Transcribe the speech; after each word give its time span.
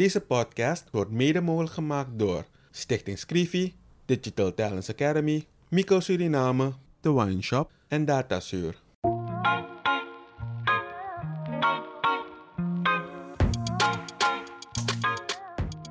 Deze 0.00 0.20
podcast 0.20 0.84
wordt 0.90 1.10
mede 1.10 1.40
mogelijk 1.40 1.72
gemaakt 1.72 2.18
door 2.18 2.44
Stichting 2.70 3.18
Scrivi, 3.18 3.74
Digital 4.04 4.54
Talents 4.54 4.90
Academy, 4.90 5.46
Mico 5.68 6.00
Suriname, 6.00 6.72
The 7.00 7.14
Wine 7.14 7.42
Shop 7.42 7.70
en 7.88 8.04
Datasuur. 8.04 8.82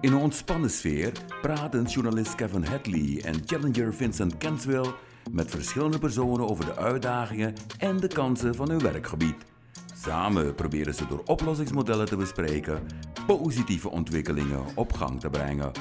In 0.02 0.12
een 0.12 0.16
ontspannen 0.16 0.70
sfeer 0.70 1.12
praten 1.42 1.84
journalist 1.84 2.36
Kevin 2.36 2.64
Hadley 2.64 3.22
en 3.24 3.42
challenger 3.46 3.94
Vincent 3.94 4.38
Kenswell 4.38 4.94
met 5.32 5.52
verschillende 5.52 6.00
personen 6.00 6.48
over 6.48 6.66
de 6.66 6.76
uitdagingen 6.76 7.54
en 7.78 7.98
de 7.98 8.08
kansen 8.08 8.56
van 8.56 8.70
hun 8.70 8.80
werkgebied. 8.80 9.55
Samen 10.06 10.56
proberen 10.56 10.94
ze 10.94 11.08
door 11.08 11.22
oplossingsmodellen 11.26 12.06
te 12.06 12.16
bespreken 12.16 12.80
positieve 13.28 13.90
ontwikkelingen 13.90 14.64
op 14.76 14.94
gang 14.94 15.20
te 15.20 15.30
brengen. 15.30 15.72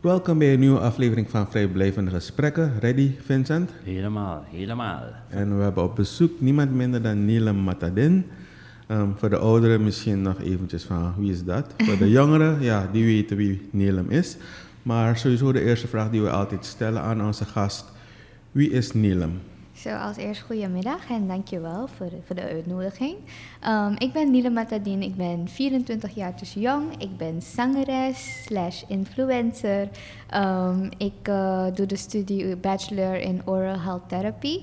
Welkom 0.00 0.38
bij 0.38 0.52
een 0.52 0.60
nieuwe 0.60 0.78
aflevering 0.78 1.30
van 1.30 1.50
Vrijblijvende 1.50 2.10
Gesprekken. 2.10 2.78
Ready, 2.80 3.14
Vincent? 3.24 3.70
Helemaal, 3.84 4.44
helemaal. 4.50 5.02
En 5.28 5.56
we 5.56 5.62
hebben 5.62 5.82
op 5.84 5.96
bezoek 5.96 6.40
niemand 6.40 6.74
minder 6.74 7.02
dan 7.02 7.24
Niele 7.24 7.52
Matadin. 7.52 8.26
Um, 8.88 9.14
voor 9.16 9.30
de 9.30 9.38
ouderen 9.38 9.84
misschien 9.84 10.22
nog 10.22 10.40
eventjes 10.40 10.84
van 10.84 11.14
wie 11.18 11.32
is 11.32 11.44
dat? 11.44 11.74
Voor 11.76 11.98
de 11.98 12.10
jongeren, 12.20 12.62
ja, 12.62 12.88
die 12.92 13.04
weten 13.04 13.36
wie 13.36 13.68
Nilem 13.70 14.10
is. 14.10 14.36
Maar 14.82 15.18
sowieso 15.18 15.52
de 15.52 15.64
eerste 15.64 15.88
vraag 15.88 16.10
die 16.10 16.22
we 16.22 16.30
altijd 16.30 16.64
stellen 16.64 17.02
aan 17.02 17.26
onze 17.26 17.44
gast. 17.44 17.91
Wie 18.52 18.70
is 18.70 18.92
Nilem? 18.92 19.40
Zo, 19.72 19.90
als 19.90 20.16
eerst 20.16 20.40
goedemiddag 20.40 21.10
en 21.10 21.26
dankjewel 21.26 21.88
voor 21.88 22.10
voor 22.24 22.36
de 22.36 22.42
uitnodiging. 22.42 23.16
Um, 23.68 23.94
ik 23.98 24.12
ben 24.12 24.30
Nile 24.30 24.50
Matadine, 24.50 25.04
ik 25.04 25.16
ben 25.16 25.48
24 25.48 26.14
jaar 26.14 26.38
dus 26.38 26.52
jong. 26.52 27.02
Ik 27.02 27.16
ben 27.16 27.42
zangeres 27.42 28.42
slash 28.44 28.82
influencer. 28.88 29.88
Um, 30.34 30.88
ik 30.98 31.28
uh, 31.28 31.66
doe 31.74 31.86
de 31.86 31.96
studie 31.96 32.56
Bachelor 32.56 33.20
in 33.20 33.40
Oral 33.44 33.80
Health 33.80 34.08
Therapy. 34.08 34.60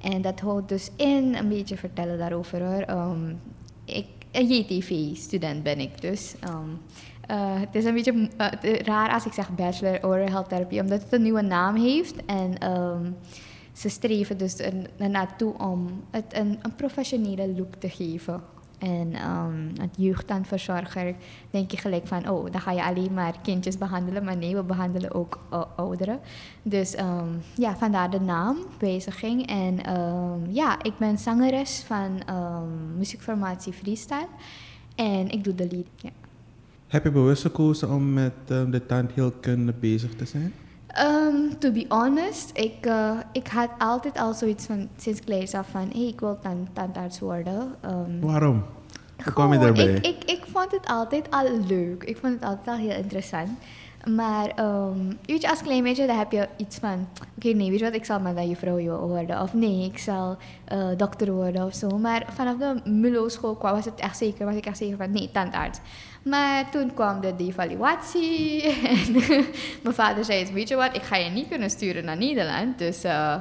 En 0.00 0.22
dat 0.22 0.40
houdt 0.40 0.68
dus 0.68 0.90
in, 0.96 1.34
een 1.34 1.48
beetje 1.48 1.76
vertellen 1.76 2.18
daarover 2.18 2.62
hoor. 2.62 2.88
Um, 2.90 3.40
ik, 3.84 4.06
een 4.32 4.46
JTV-student 4.46 5.62
ben 5.62 5.78
ik 5.78 6.00
dus. 6.00 6.34
Uh, 7.30 7.60
het 7.60 7.74
is 7.74 7.84
een 7.84 7.94
beetje 7.94 8.12
uh, 8.12 8.78
raar 8.78 9.12
als 9.12 9.26
ik 9.26 9.32
zeg 9.32 9.54
Bachelor 9.54 10.04
Oral 10.04 10.28
Health 10.28 10.48
Therapy, 10.48 10.80
omdat 10.80 11.02
het 11.02 11.12
een 11.12 11.22
nieuwe 11.22 11.42
naam 11.42 11.76
heeft. 11.76 12.24
En 12.24 12.54
ze 13.72 13.88
streven 13.88 14.38
dus 14.38 14.58
er 14.58 15.10
naartoe 15.10 15.58
om 15.58 16.04
het 16.10 16.24
een, 16.28 16.58
een, 16.62 16.74
professionele 16.74 17.54
look 17.56 17.74
te 17.74 17.90
geven. 17.90 18.42
En 18.78 19.30
um, 19.30 19.72
het 19.80 19.96
jeugdtandverzorger 19.96 21.14
denk 21.50 21.70
je 21.70 21.76
gelijk 21.76 22.06
van, 22.06 22.28
oh, 22.28 22.50
dan 22.50 22.60
ga 22.60 22.72
je 22.72 22.84
alleen 22.84 23.14
maar 23.14 23.34
kindjes 23.42 23.78
behandelen. 23.78 24.24
Maar 24.24 24.36
nee, 24.36 24.54
we 24.54 24.62
behandelen 24.62 25.14
ook 25.14 25.40
ouderen. 25.76 26.20
Dus 26.62 26.98
um, 26.98 27.42
ja, 27.56 27.76
vandaar 27.76 28.10
de 28.10 28.20
naam, 28.20 28.56
wijziging. 28.78 29.46
En 29.46 29.80
ja, 30.48 30.82
ik 30.82 30.98
ben 30.98 31.18
zangeres 31.18 31.80
van 31.86 32.20
muziekformatie 32.96 33.72
freestyle. 33.72 34.28
En 34.94 35.30
ik 35.30 35.44
doe 35.44 35.54
de 35.54 35.84
ja. 35.96 36.10
Heb 36.92 37.04
je 37.04 37.10
bewust 37.10 37.42
gekozen 37.42 37.90
om 37.90 38.12
met 38.12 38.32
de 38.46 38.82
tandheelkunde 38.86 39.72
bezig 39.80 40.14
te 40.14 40.24
zijn? 40.24 40.54
Um, 40.98 41.58
to 41.58 41.70
be 41.70 41.84
honest, 41.88 42.50
ik, 42.54 42.86
uh, 42.86 43.18
ik 43.32 43.48
had 43.48 43.68
altijd 43.78 44.18
al 44.18 44.34
zoiets 44.34 44.66
van 44.66 44.88
sinds 44.96 45.20
kleins 45.20 45.54
af 45.54 45.68
van 45.68 45.90
hey, 45.92 46.06
ik 46.06 46.20
wil 46.20 46.38
tan 46.42 46.68
tandarts 46.72 47.20
worden. 47.20 47.74
Um, 47.84 48.20
Waarom? 48.20 48.64
Hoe 49.24 49.32
kwam 49.32 49.52
je 49.52 49.58
daarbij? 49.58 49.94
Ik, 49.94 50.06
ik, 50.06 50.24
ik 50.24 50.44
vond 50.52 50.70
het 50.70 50.86
altijd 50.86 51.30
al 51.30 51.60
leuk. 51.66 52.04
Ik 52.04 52.16
vond 52.16 52.32
het 52.32 52.44
altijd 52.44 52.68
al 52.68 52.76
heel 52.76 52.96
interessant. 52.96 53.48
Maar 54.14 54.64
um, 54.64 55.18
weet 55.26 55.42
je, 55.42 55.50
als 55.50 55.62
klein 55.62 55.82
beetje, 55.82 56.06
dan 56.06 56.18
heb 56.18 56.32
je 56.32 56.48
iets 56.56 56.76
van... 56.78 57.06
Oké, 57.20 57.28
okay, 57.36 57.52
nee, 57.52 57.70
weet 57.70 57.78
je 57.78 57.84
wat, 57.84 57.94
ik 57.94 58.04
zal 58.04 58.20
maar 58.20 58.44
juffrouw 58.44 59.06
worden. 59.06 59.40
Of 59.40 59.54
nee, 59.54 59.84
ik 59.84 59.98
zal 59.98 60.36
uh, 60.72 60.88
dokter 60.96 61.32
worden 61.32 61.64
of 61.64 61.74
zo. 61.74 61.98
Maar 61.98 62.26
vanaf 62.34 62.56
de 62.56 62.90
MULO-school 62.90 63.58
was 63.60 63.84
het 63.84 64.00
echt 64.00 64.16
zeker, 64.16 64.46
was 64.46 64.54
ik 64.54 64.66
echt 64.66 64.76
zeker 64.76 64.96
van 64.96 65.10
nee, 65.10 65.30
tandarts. 65.32 65.78
Maar 66.22 66.70
toen 66.70 66.94
kwam 66.94 67.20
de 67.20 67.36
devaluatie. 67.36 68.62
En 68.62 69.12
mijn 69.82 69.94
vader 69.94 70.24
zei, 70.24 70.52
weet 70.52 70.68
je 70.68 70.76
wat, 70.76 70.96
ik 70.96 71.02
ga 71.02 71.16
je 71.16 71.30
niet 71.30 71.48
kunnen 71.48 71.70
sturen 71.70 72.04
naar 72.04 72.16
Nederland. 72.16 72.78
Dus 72.78 73.04
uh, 73.04 73.34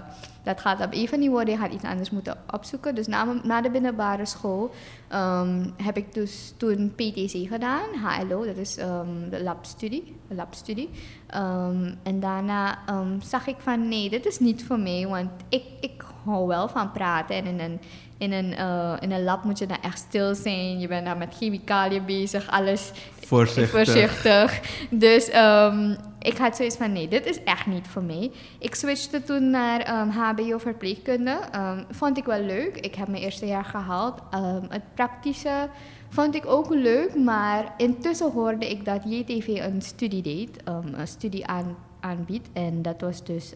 dat 0.44 0.62
gaat 0.62 0.86
op 0.86 0.94
even 0.94 1.19
niet 1.19 1.30
worden. 1.30 1.53
Je 1.53 1.59
gaat 1.59 1.74
iets 1.74 1.84
anders 1.84 2.09
moeten 2.09 2.38
opzoeken. 2.52 2.96
Dus 2.96 3.08
na, 3.08 3.28
na 3.44 3.62
de 3.62 3.69
binnenbare 3.69 4.25
school 4.25 4.72
um, 5.14 5.74
heb 5.78 5.97
ik 5.97 6.14
dus 6.14 6.53
toen 6.58 6.94
PTC 6.96 7.47
gedaan. 7.47 7.90
HLO, 8.03 8.46
dat 8.46 8.58
is 8.58 8.78
um, 8.78 9.30
de 9.30 9.44
labstudie. 9.44 10.16
Labstudie. 10.28 10.90
Um, 11.36 11.96
en 12.03 12.19
daarna 12.19 12.80
zag 13.19 13.48
ik 13.48 13.58
van 13.59 13.88
nee, 13.88 14.09
dit 14.09 14.25
is 14.25 14.40
niet 14.40 14.63
voor 14.63 14.80
mij. 14.80 15.08
Want 15.08 15.30
ik, 15.50 15.63
ik 15.80 16.03
hou 16.24 16.48
wel 16.48 16.68
van 16.68 16.92
praten. 16.92 17.36
En 17.36 17.46
in 17.46 17.59
een, 17.59 17.80
in 18.22 18.32
een, 18.32 18.52
uh, 18.52 18.94
in 19.00 19.12
een 19.12 19.24
lab 19.24 19.44
moet 19.44 19.59
je 19.59 19.66
dan 19.66 19.82
echt 19.82 19.98
stil 19.98 20.36
zijn. 20.36 20.80
Je 20.80 20.88
bent 20.88 21.06
dan 21.06 21.18
met 21.18 21.36
chemicaliën 21.36 22.06
bezig, 22.06 22.50
alles 22.50 22.92
voorzichtig. 23.26 23.70
voorzichtig. 23.70 24.62
Dus 24.90 25.36
um, 25.36 25.98
ik 26.20 26.38
had 26.38 26.56
zoiets 26.56 26.76
van, 26.76 26.92
nee, 26.92 27.08
dit 27.08 27.26
is 27.26 27.44
echt 27.44 27.66
niet 27.66 27.88
voor 27.88 28.04
mij. 28.04 28.31
Ik 28.60 28.76
switchte 28.76 29.24
toen 29.24 29.50
naar 29.50 30.02
um, 30.02 30.10
HBO 30.10 30.58
verpleegkunde. 30.58 31.40
Um, 31.56 31.86
vond 31.90 32.18
ik 32.18 32.26
wel 32.26 32.42
leuk. 32.42 32.78
Ik 32.78 32.96
heb 32.96 33.08
mijn 33.08 33.24
eerste 33.24 33.46
jaar 33.46 33.66
gehaald. 33.66 34.22
het 34.70 34.94
praktische 34.96 35.70
vond 36.10 36.36
ik 36.36 36.46
ook 36.46 36.70
leuk, 36.70 37.16
maar 37.16 37.74
intussen 37.78 38.31
hoorde 38.31 38.70
ik 38.70 38.86
dat 38.86 39.02
JTV 39.06 39.48
een 39.48 39.81
studie 39.81 40.22
deed, 40.22 40.50
een 40.66 41.08
studie 41.08 41.46
aan, 41.48 41.76
aanbiedt. 42.00 42.50
En 42.54 42.81
dat 42.81 43.02
was 43.02 43.24
dus 43.24 43.54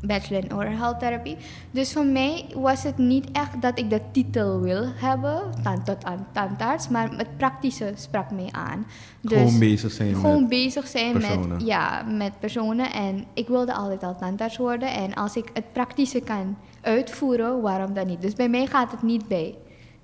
bachelor 0.00 0.44
in 0.44 0.54
oral 0.54 0.76
health 0.76 0.98
therapy. 0.98 1.36
Dus 1.70 1.92
voor 1.92 2.06
mij 2.06 2.44
was 2.54 2.82
het 2.82 2.98
niet 2.98 3.30
echt 3.32 3.62
dat 3.62 3.78
ik 3.78 3.90
de 3.90 4.00
titel 4.12 4.60
wil 4.60 4.84
hebben, 4.94 5.42
tot 5.84 6.04
aan 6.04 6.26
tandarts, 6.32 6.88
maar 6.88 7.10
het 7.16 7.36
praktische 7.36 7.92
sprak 7.94 8.30
mij 8.30 8.48
aan. 8.50 8.86
Dus 9.20 9.38
gewoon 9.38 9.58
bezig 9.58 9.92
zijn 9.92 10.14
gewoon 10.14 10.40
met 10.40 10.48
bezig 10.48 10.86
zijn 10.86 11.12
personen. 11.12 11.48
met 11.48 11.66
ja, 11.66 12.02
met 12.02 12.38
personen 12.40 12.92
en 12.92 13.24
ik 13.34 13.48
wilde 13.48 13.74
altijd 13.74 14.02
al 14.02 14.16
tandarts 14.16 14.56
worden 14.56 14.88
en 14.88 15.14
als 15.14 15.36
ik 15.36 15.50
het 15.52 15.72
praktische 15.72 16.20
kan 16.20 16.56
uitvoeren, 16.80 17.60
waarom 17.60 17.94
dan 17.94 18.06
niet? 18.06 18.20
Dus 18.20 18.34
bij 18.34 18.48
mij 18.48 18.66
gaat 18.66 18.90
het 18.90 19.02
niet 19.02 19.28
bij 19.28 19.54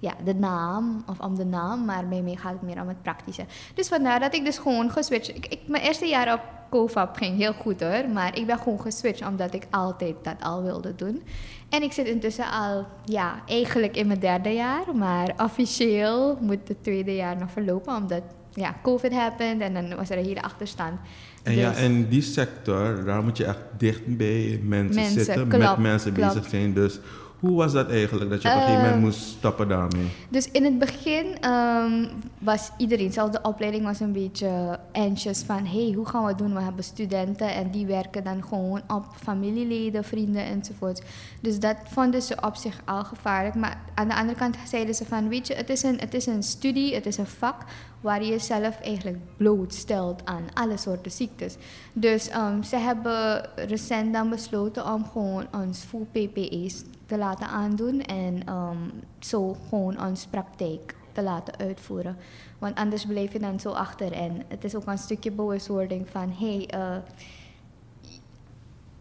ja, 0.02 0.14
de 0.24 0.34
naam 0.34 1.04
of 1.06 1.20
om 1.20 1.34
de 1.36 1.44
naam, 1.44 1.84
maar 1.84 2.08
bij 2.08 2.22
mij 2.22 2.36
gaat 2.36 2.52
het 2.52 2.62
meer 2.62 2.80
om 2.80 2.88
het 2.88 3.02
praktische. 3.02 3.44
Dus 3.74 3.88
vandaar 3.88 4.20
dat 4.20 4.34
ik 4.34 4.44
dus 4.44 4.58
gewoon 4.58 4.90
geswitcht. 4.90 5.36
Ik, 5.36 5.46
ik, 5.46 5.58
mijn 5.66 5.82
eerste 5.82 6.06
jaar 6.06 6.32
op 6.32 6.40
COFAP 6.70 7.16
ging 7.16 7.36
heel 7.36 7.52
goed 7.52 7.80
hoor, 7.80 8.08
maar 8.12 8.38
ik 8.38 8.46
ben 8.46 8.58
gewoon 8.58 8.80
geswitcht 8.80 9.26
omdat 9.26 9.54
ik 9.54 9.66
altijd 9.70 10.14
dat 10.22 10.36
al 10.40 10.62
wilde 10.62 10.94
doen. 10.94 11.22
En 11.68 11.82
ik 11.82 11.92
zit 11.92 12.06
intussen 12.06 12.50
al, 12.50 12.86
ja, 13.04 13.42
eigenlijk 13.46 13.96
in 13.96 14.06
mijn 14.06 14.20
derde 14.20 14.50
jaar, 14.50 14.96
maar 14.96 15.34
officieel 15.36 16.38
moet 16.40 16.68
het 16.68 16.82
tweede 16.82 17.14
jaar 17.14 17.36
nog 17.36 17.50
verlopen 17.50 17.96
omdat 17.96 18.22
ja, 18.54 18.74
COVID 18.82 19.12
happened 19.12 19.60
en 19.60 19.74
dan 19.74 19.96
was 19.96 20.10
er 20.10 20.18
een 20.18 20.24
hele 20.24 20.42
achterstand. 20.42 21.00
En 21.42 21.54
ja, 21.54 21.72
in 21.72 22.00
dus 22.00 22.10
die 22.10 22.22
sector, 22.22 23.04
daar 23.04 23.22
moet 23.22 23.36
je 23.36 23.44
echt 23.44 23.60
dicht 23.78 24.16
bij 24.16 24.60
mensen, 24.62 25.10
zitten, 25.10 25.48
met 25.48 25.76
mensen 25.78 26.12
bezig 26.12 26.48
zijn. 26.48 26.74
Dus 26.74 27.00
hoe 27.42 27.56
was 27.56 27.72
dat 27.72 27.90
eigenlijk, 27.90 28.30
dat 28.30 28.42
je 28.42 28.48
op 28.48 28.54
een 28.54 28.60
gegeven 28.60 28.80
moment 28.80 28.94
ehm, 28.94 29.04
moest 29.04 29.20
stappen 29.20 29.68
daarmee? 29.68 30.10
Dus 30.28 30.50
in 30.50 30.64
het 30.64 30.78
begin 30.78 31.50
um, 31.50 32.08
was 32.38 32.70
iedereen, 32.76 33.12
zelfs 33.12 33.32
de 33.32 33.42
opleiding 33.42 33.84
was 33.84 34.00
een 34.00 34.12
beetje 34.12 34.78
anxious 34.92 35.42
van... 35.42 35.66
hey, 35.66 35.92
hoe 35.96 36.06
gaan 36.06 36.22
we 36.22 36.28
het 36.28 36.38
doen? 36.38 36.54
We 36.54 36.60
hebben 36.60 36.84
studenten 36.84 37.54
en 37.54 37.70
die 37.70 37.86
werken 37.86 38.24
dan 38.24 38.44
gewoon 38.44 38.80
op 38.86 39.04
familieleden, 39.22 40.04
vrienden 40.04 40.44
enzovoort. 40.44 41.02
Dus 41.40 41.58
dat 41.58 41.76
vonden 41.84 42.22
ze 42.22 42.36
op 42.44 42.56
zich 42.56 42.80
al 42.84 43.04
gevaarlijk. 43.04 43.54
Maar 43.54 43.80
aan 43.94 44.08
de 44.08 44.16
andere 44.16 44.38
kant 44.38 44.56
zeiden 44.66 44.94
ze 44.94 45.04
van, 45.04 45.28
weet 45.28 45.46
je, 45.46 45.54
het 45.54 45.70
is 45.70 45.82
een, 45.82 45.98
het 45.98 46.14
is 46.14 46.26
een 46.26 46.42
studie, 46.42 46.94
het 46.94 47.06
is 47.06 47.16
een 47.16 47.26
vak 47.26 47.64
waar 48.02 48.22
je 48.22 48.30
jezelf 48.30 48.80
eigenlijk 48.80 49.18
blootstelt 49.36 50.24
aan 50.24 50.44
alle 50.54 50.76
soorten 50.76 51.12
ziektes. 51.12 51.56
Dus 51.92 52.34
um, 52.34 52.62
ze 52.62 52.76
hebben 52.76 53.48
recent 53.56 54.12
dan 54.12 54.30
besloten 54.30 54.92
om 54.92 55.04
gewoon 55.04 55.46
ons 55.52 55.80
full 55.80 56.06
PPE's 56.12 56.84
te 57.06 57.18
laten 57.18 57.46
aandoen 57.46 58.02
en 58.02 58.52
um, 58.52 58.92
zo 59.18 59.56
gewoon 59.68 60.06
ons 60.06 60.26
praktijk 60.26 60.94
te 61.12 61.22
laten 61.22 61.56
uitvoeren. 61.56 62.16
Want 62.58 62.76
anders 62.76 63.06
blijf 63.06 63.32
je 63.32 63.38
dan 63.38 63.60
zo 63.60 63.70
achter 63.70 64.12
en 64.12 64.42
het 64.48 64.64
is 64.64 64.74
ook 64.74 64.86
een 64.86 64.98
stukje 64.98 65.30
bewustwording 65.30 66.08
van 66.08 66.34
hey, 66.38 66.68
uh, 66.74 66.96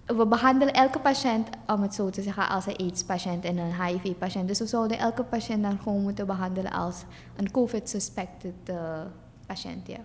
we 0.06 0.26
behandelen 0.26 0.74
elke 0.74 1.00
patiënt, 1.00 1.50
om 1.68 1.82
het 1.82 1.94
zo 1.94 2.10
te 2.10 2.22
zeggen, 2.22 2.50
als 2.50 2.66
een 2.66 2.78
AIDS-patiënt 2.78 3.46
en 3.46 3.58
een 3.58 3.84
HIV-patiënt. 3.84 4.48
Dus 4.48 4.60
we 4.60 4.66
zouden 4.66 4.98
elke 4.98 5.24
patiënt 5.24 5.64
dan 5.64 5.80
gewoon 5.84 6.02
moeten 6.02 6.26
behandelen 6.26 6.72
als 6.72 7.04
een 7.36 7.52
COVID-suspected 7.52 8.54
uh, 8.70 9.02
patiënt. 9.46 9.88
Ja. 9.88 10.00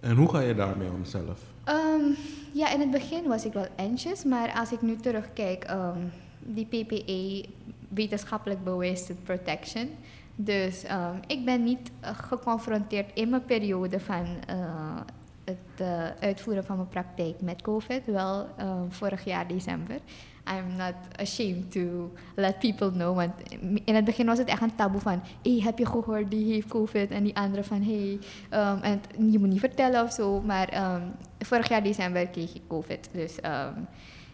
En 0.00 0.16
hoe 0.16 0.28
ga 0.28 0.40
je 0.40 0.54
daarmee 0.54 0.90
om 0.90 1.04
zelf? 1.04 1.40
Um, 1.68 2.16
ja, 2.52 2.72
in 2.72 2.80
het 2.80 2.90
begin 2.90 3.26
was 3.26 3.44
ik 3.44 3.52
wel 3.52 3.66
anxious, 3.76 4.24
maar 4.24 4.52
als 4.58 4.72
ik 4.72 4.82
nu 4.82 4.96
terugkijk, 4.96 5.70
um, 5.70 6.12
die 6.38 6.66
PPE 6.66 7.48
wetenschappelijk 7.88 8.64
bewezen 8.64 9.22
protection. 9.22 9.90
Dus 10.36 10.82
ehm, 10.82 11.16
ik 11.26 11.44
ben 11.44 11.64
niet 11.64 11.90
eh, 12.00 12.18
geconfronteerd 12.18 13.10
in 13.14 13.28
mijn 13.28 13.44
periode 13.44 14.00
van 14.00 14.26
eh, 14.46 15.00
het 15.46 15.80
eh, 15.80 16.04
uitvoeren 16.20 16.64
van 16.64 16.76
mijn 16.76 16.88
praktijk 16.88 17.40
met 17.40 17.62
COVID. 17.62 18.06
Wel 18.06 18.46
ehm, 18.56 18.88
vorig 18.88 19.24
jaar 19.24 19.46
december. 19.46 19.96
I'm 20.48 20.76
not 20.76 20.94
ashamed 21.16 21.72
to 21.72 22.12
let 22.34 22.58
people 22.58 22.90
know. 22.90 23.14
Want 23.14 23.32
in 23.84 23.94
het 23.94 24.04
begin 24.04 24.26
was 24.26 24.38
het 24.38 24.48
echt 24.48 24.62
een 24.62 24.74
taboe 24.74 25.00
van... 25.00 25.22
Hey, 25.42 25.60
heb 25.62 25.78
je 25.78 25.86
gehoord, 25.86 26.30
die 26.30 26.52
heeft 26.52 26.68
COVID? 26.68 27.10
En 27.10 27.24
die 27.24 27.36
andere 27.36 27.64
van... 27.64 27.82
Hey, 27.82 28.18
ehm, 28.48 28.82
en 28.82 29.00
je 29.30 29.38
moet 29.38 29.48
niet 29.48 29.60
vertellen 29.60 30.02
of 30.02 30.12
zo. 30.12 30.40
Maar 30.40 30.68
ehm, 30.68 31.02
vorig 31.38 31.68
jaar 31.68 31.82
december 31.82 32.28
kreeg 32.28 32.54
ik 32.54 32.62
COVID. 32.68 33.08
Dus 33.12 33.40
ehm, 33.40 33.80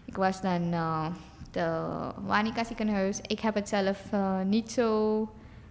ik 0.05 0.17
was 0.17 0.41
dan 0.41 0.63
uh, 0.63 1.07
de 1.51 1.81
Wanika 2.25 2.65
ziekenhuis. 2.65 3.21
Ik 3.27 3.41
heb 3.41 3.55
het 3.55 3.69
zelf 3.69 4.11
niet 4.47 4.73
zo 4.73 5.29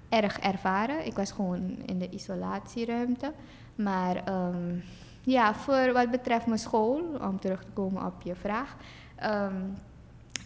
erg 0.09 0.39
ervaren. 0.39 1.05
Ik 1.05 1.15
was 1.15 1.31
gewoon 1.31 1.77
in 1.85 1.99
de 1.99 2.09
isolatieruimte. 2.09 3.33
Maar 3.75 4.23
ja, 5.21 5.53
voor 5.53 5.91
wat 5.93 6.11
betreft 6.11 6.45
mijn 6.45 6.59
school... 6.59 7.01
Om 7.21 7.39
terug 7.39 7.63
te 7.63 7.71
komen 7.73 8.05
op 8.05 8.21
je 8.21 8.35
vraag... 8.35 8.75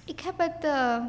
Ik 0.06 0.19
heb 0.19 0.38
het 0.38 0.63
uh, 0.63 1.06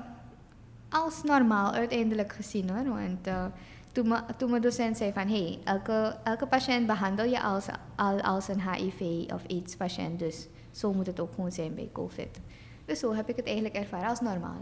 als 0.89 1.23
normaal 1.23 1.73
uiteindelijk 1.73 2.33
gezien 2.33 2.71
hoor. 2.71 2.85
Want 2.85 3.27
uh, 3.27 3.45
toen, 3.93 4.15
toen 4.37 4.51
mijn 4.51 4.63
docent 4.63 4.97
zei 4.97 5.13
van... 5.13 5.29
Hey, 5.29 5.59
elke, 5.65 6.17
elke 6.25 6.47
patiënt 6.47 6.87
behandel 6.87 7.25
je 7.25 7.43
als, 7.43 7.67
al 7.97 8.21
als 8.21 8.49
een 8.49 8.71
HIV 8.71 9.31
of 9.33 9.43
AIDS 9.49 9.77
patiënt. 9.77 10.19
Dus 10.19 10.47
zo 10.71 10.93
moet 10.93 11.07
het 11.07 11.21
ook 11.21 11.35
gewoon 11.35 11.53
zijn 11.53 11.75
bij 11.75 11.89
COVID. 11.93 12.41
Dus 12.85 12.99
zo 12.99 13.15
heb 13.15 13.29
ik 13.29 13.37
het 13.37 13.47
eigenlijk 13.47 13.75
ervaren 13.75 14.09
als 14.09 14.21
normaal. 14.21 14.61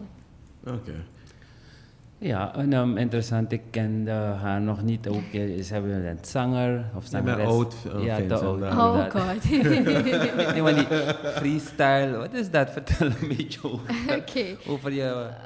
Oké. 0.67 1.05
Ja, 2.19 2.55
en, 2.55 2.73
um, 2.73 2.97
interessant. 2.97 3.53
Ik 3.53 3.63
kende 3.71 4.11
haar 4.11 4.61
nog 4.61 4.83
niet. 4.83 5.09
Ook, 5.09 5.23
ze 5.33 5.69
hebben 5.69 6.07
een 6.07 6.19
zanger 6.21 6.85
of 6.97 7.05
zangeres. 7.07 7.45
Ja, 7.45 7.45
oud. 7.45 7.75
Uh, 7.97 8.05
ja, 8.05 8.17
te 8.17 8.35
oud. 8.35 8.63
Oh 8.63 9.11
god. 9.11 9.51
nee, 10.53 10.63
maar 10.63 10.75
die 10.75 10.87
freestyle, 11.35 12.17
wat 12.17 12.33
is 12.33 12.51
dat? 12.51 12.71
Vertel 12.71 13.07
een 13.07 13.29
beetje 13.37 13.65
over, 13.65 13.95
okay. 14.19 14.57
over 14.67 14.91
je, 14.91 14.97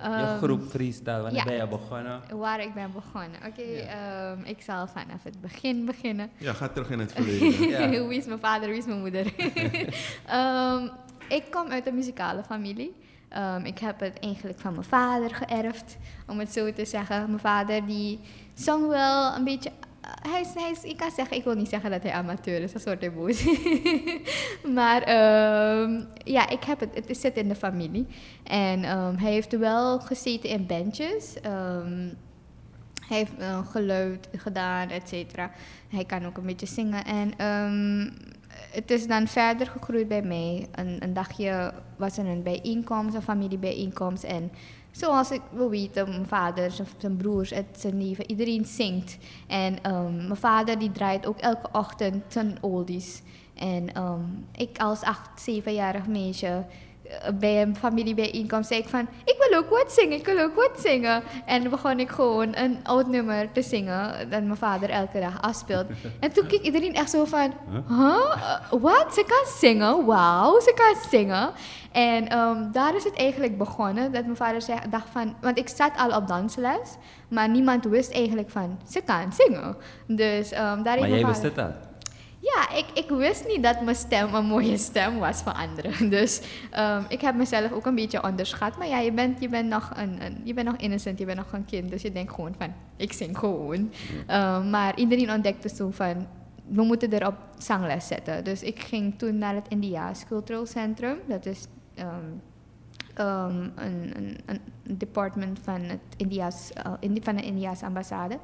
je 0.02 0.30
um, 0.32 0.38
groep 0.38 0.62
freestyle. 0.62 1.20
Wanneer 1.20 1.40
ja. 1.40 1.44
ben 1.44 1.56
je 1.56 1.66
begonnen? 1.66 2.20
Waar 2.34 2.60
ik 2.60 2.74
ben 2.74 2.90
begonnen. 2.92 3.38
Oké, 3.46 3.60
okay, 3.60 3.76
ja. 3.76 4.30
um, 4.30 4.44
ik 4.44 4.60
zal 4.60 4.86
vanaf 4.86 5.22
het 5.22 5.40
begin 5.40 5.84
beginnen. 5.84 6.30
Ja, 6.36 6.52
ga 6.52 6.68
terug 6.68 6.90
in 6.90 6.98
het 6.98 7.12
verleden. 7.16 7.68
ja. 7.68 8.06
wie 8.06 8.18
is 8.18 8.26
mijn 8.26 8.38
vader, 8.38 8.68
wie 8.68 8.78
is 8.78 8.86
mijn 8.86 9.00
moeder? 9.00 9.26
ik 11.28 11.44
kom 11.50 11.68
uit 11.68 11.86
een 11.86 11.94
muzikale 11.94 12.42
familie. 12.42 12.94
Um, 13.36 13.64
ik 13.64 13.78
heb 13.78 14.00
het 14.00 14.18
eigenlijk 14.20 14.60
van 14.60 14.72
mijn 14.72 14.84
vader 14.84 15.34
geërfd, 15.34 15.96
om 16.26 16.38
het 16.38 16.52
zo 16.52 16.72
te 16.72 16.84
zeggen. 16.84 17.26
Mijn 17.26 17.38
vader 17.38 17.86
die 17.86 18.20
zong 18.54 18.86
wel 18.86 19.34
een 19.34 19.44
beetje. 19.44 19.70
Uh, 20.04 20.32
hij 20.32 20.40
is, 20.40 20.48
hij 20.54 20.70
is, 20.70 20.82
ik 20.82 20.96
kan 20.96 21.10
zeggen, 21.10 21.36
ik 21.36 21.44
wil 21.44 21.54
niet 21.54 21.68
zeggen 21.68 21.90
dat 21.90 22.02
hij 22.02 22.12
amateur 22.12 22.60
is, 22.62 22.72
dat 22.72 22.82
soort 22.82 23.14
boos. 23.14 23.44
maar 24.78 25.00
um, 25.80 26.08
ja, 26.24 26.48
ik 26.48 26.64
heb 26.64 26.80
het, 26.80 26.94
het 26.94 27.16
zit 27.20 27.36
in 27.36 27.48
de 27.48 27.54
familie. 27.54 28.06
En 28.44 28.98
um, 28.98 29.16
hij 29.16 29.32
heeft 29.32 29.58
wel 29.58 30.00
gezeten 30.00 30.50
in 30.50 30.66
bandjes. 30.66 31.34
hij 31.42 33.16
heeft 33.18 33.32
uh, 33.38 33.66
geluid 33.66 34.28
gedaan, 34.36 34.88
et 34.88 35.08
cetera. 35.08 35.50
Hij 35.88 36.04
kan 36.04 36.26
ook 36.26 36.36
een 36.36 36.46
beetje 36.46 36.66
zingen. 36.66 37.04
En 37.04 37.32
het 38.70 38.90
is 38.90 39.06
dan 39.06 39.26
verder 39.26 39.66
gegroeid 39.66 40.08
bij 40.08 40.22
mij. 40.22 40.68
Een, 40.72 40.96
een 41.02 41.12
dagje 41.12 41.72
was 41.96 42.18
er 42.18 42.26
een 42.26 42.42
bijeenkomst, 42.42 43.14
een 43.14 43.22
familiebijeenkomst. 43.22 44.22
En 44.22 44.50
zoals 44.90 45.30
ik 45.30 45.40
wil 45.50 45.70
weten, 45.70 46.08
mijn 46.08 46.26
vader, 46.26 46.72
zijn 46.98 47.16
broers, 47.16 47.52
zijn 47.72 47.96
neven, 47.96 48.30
iedereen 48.30 48.64
zingt. 48.64 49.18
En 49.46 49.94
um, 49.94 50.16
mijn 50.16 50.36
vader 50.36 50.78
die 50.78 50.92
draait 50.92 51.26
ook 51.26 51.38
elke 51.38 51.68
ochtend 51.72 52.24
zijn 52.28 52.58
oldies. 52.60 53.22
En 53.54 54.02
um, 54.02 54.46
ik 54.56 54.78
als 54.78 55.02
acht, 55.02 55.40
zevenjarig 55.40 56.06
meisje 56.06 56.64
bij 57.34 57.62
een 57.62 57.76
familiebijeenkomst 57.76 58.68
zei 58.68 58.80
ik 58.80 58.88
van, 58.88 59.08
ik 59.24 59.34
wil 59.38 59.58
ook 59.58 59.70
wat 59.70 59.92
zingen, 59.92 60.18
ik 60.18 60.26
wil 60.26 60.38
ook 60.38 60.54
wat 60.54 60.80
zingen. 60.80 61.22
En 61.46 61.70
begon 61.70 62.00
ik 62.00 62.08
gewoon 62.08 62.56
een 62.56 62.78
oud 62.82 63.06
nummer 63.06 63.52
te 63.52 63.62
zingen, 63.62 64.30
dat 64.30 64.42
mijn 64.42 64.56
vader 64.56 64.90
elke 64.90 65.20
dag 65.20 65.42
afspeelt. 65.42 65.86
En 66.20 66.32
toen 66.32 66.46
keek 66.46 66.62
iedereen 66.62 66.94
echt 66.94 67.10
zo 67.10 67.24
van, 67.24 67.52
huh? 67.88 68.36
Wat? 68.70 69.14
Ze 69.14 69.24
kan 69.26 69.52
zingen? 69.58 70.04
Wauw, 70.04 70.60
ze 70.60 70.72
kan 70.74 71.10
zingen. 71.10 71.50
En 71.92 72.38
um, 72.38 72.72
daar 72.72 72.96
is 72.96 73.04
het 73.04 73.16
eigenlijk 73.16 73.58
begonnen, 73.58 74.12
dat 74.12 74.24
mijn 74.24 74.36
vader 74.36 74.62
zei, 74.62 74.78
dacht 74.90 75.08
van, 75.12 75.36
want 75.40 75.58
ik 75.58 75.68
zat 75.68 75.92
al 75.96 76.16
op 76.16 76.28
dansles, 76.28 76.96
maar 77.28 77.48
niemand 77.48 77.84
wist 77.84 78.12
eigenlijk 78.12 78.50
van, 78.50 78.78
ze 78.88 79.00
kan 79.00 79.32
zingen. 79.32 79.76
Dus 80.06 80.52
um, 80.52 80.58
daar 80.58 80.98
Maar 80.98 81.08
jij 81.08 81.26
wist 81.26 81.42
het 81.42 81.58
al? 81.58 81.72
Ja, 82.40 82.76
ik, 82.76 82.86
ik 82.94 83.08
wist 83.08 83.46
niet 83.46 83.62
dat 83.62 83.80
mijn 83.80 83.96
stem 83.96 84.34
een 84.34 84.44
mooie 84.44 84.76
stem 84.76 85.18
was 85.18 85.42
voor 85.42 85.52
anderen. 85.52 86.10
Dus 86.18 86.40
um, 86.78 87.04
ik 87.08 87.20
heb 87.20 87.34
mezelf 87.34 87.72
ook 87.72 87.86
een 87.86 87.94
beetje 87.94 88.22
onderschat. 88.22 88.78
Maar 88.78 88.88
ja, 88.88 88.98
je 88.98 89.12
bent, 89.12 89.40
je 89.40 89.48
bent, 89.48 89.68
nog, 89.68 89.90
een, 89.96 90.24
een, 90.24 90.40
je 90.44 90.54
bent 90.54 90.66
nog 90.66 90.76
innocent, 90.76 91.18
je 91.18 91.24
bent 91.24 91.38
nog 91.38 91.52
een 91.52 91.64
kind. 91.64 91.90
Dus 91.90 92.02
je 92.02 92.12
denkt 92.12 92.34
gewoon 92.34 92.54
van, 92.58 92.72
ik 92.96 93.12
zing 93.12 93.38
gewoon. 93.38 93.92
Um, 94.30 94.70
maar 94.70 94.96
iedereen 94.96 95.30
ontdekte 95.30 95.68
zo 95.68 95.90
van, 95.90 96.26
we 96.66 96.82
moeten 96.82 97.12
er 97.12 97.26
op 97.26 97.36
zangles 97.58 98.06
zetten. 98.06 98.44
Dus 98.44 98.62
ik 98.62 98.80
ging 98.80 99.18
toen 99.18 99.38
naar 99.38 99.54
het 99.54 99.68
Indiaas 99.68 100.24
Cultural 100.26 100.66
Centrum. 100.66 101.18
Dat 101.26 101.46
is 101.46 101.66
um, 101.98 102.42
um, 103.26 103.72
een, 103.74 104.16
een, 104.16 104.38
een, 104.46 104.60
department 104.98 105.58
van, 105.62 105.80
het 105.82 106.00
India's, 106.16 106.70
uh, 107.02 107.18
van 107.22 107.36
de 107.36 107.42
India's 107.42 107.82
ambassade. 107.82 108.38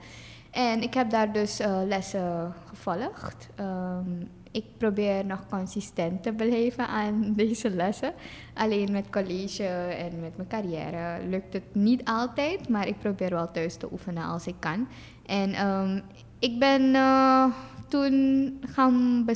En 0.55 0.83
ik 0.83 0.95
heb 0.95 1.11
daar 1.11 1.33
dus 1.33 1.61
uh, 1.61 1.81
lessen 1.87 2.55
gevolgd. 2.65 3.49
Um, 3.61 4.31
ik 4.51 4.65
probeer 4.79 5.25
nog 5.25 5.47
consistent 5.51 6.23
te 6.23 6.33
blijven 6.33 6.87
aan 6.87 7.33
deze 7.37 7.71
lessen. 7.71 8.13
Alleen 8.55 8.93
met 8.93 9.11
college 9.11 9.67
en 9.67 10.21
met 10.21 10.37
mijn 10.37 10.49
carrière 10.49 11.27
lukt 11.29 11.53
het 11.53 11.75
niet 11.75 12.05
altijd, 12.05 12.69
maar 12.69 12.87
ik 12.87 12.99
probeer 12.99 13.31
wel 13.31 13.51
thuis 13.51 13.77
te 13.77 13.89
oefenen 13.93 14.25
als 14.25 14.47
ik 14.47 14.55
kan. 14.59 14.89
En 15.27 15.67
um, 15.67 16.03
ik 16.39 16.59
ben 16.59 16.83
uh, 16.83 17.47
toen 17.89 18.59
gaan 18.67 19.27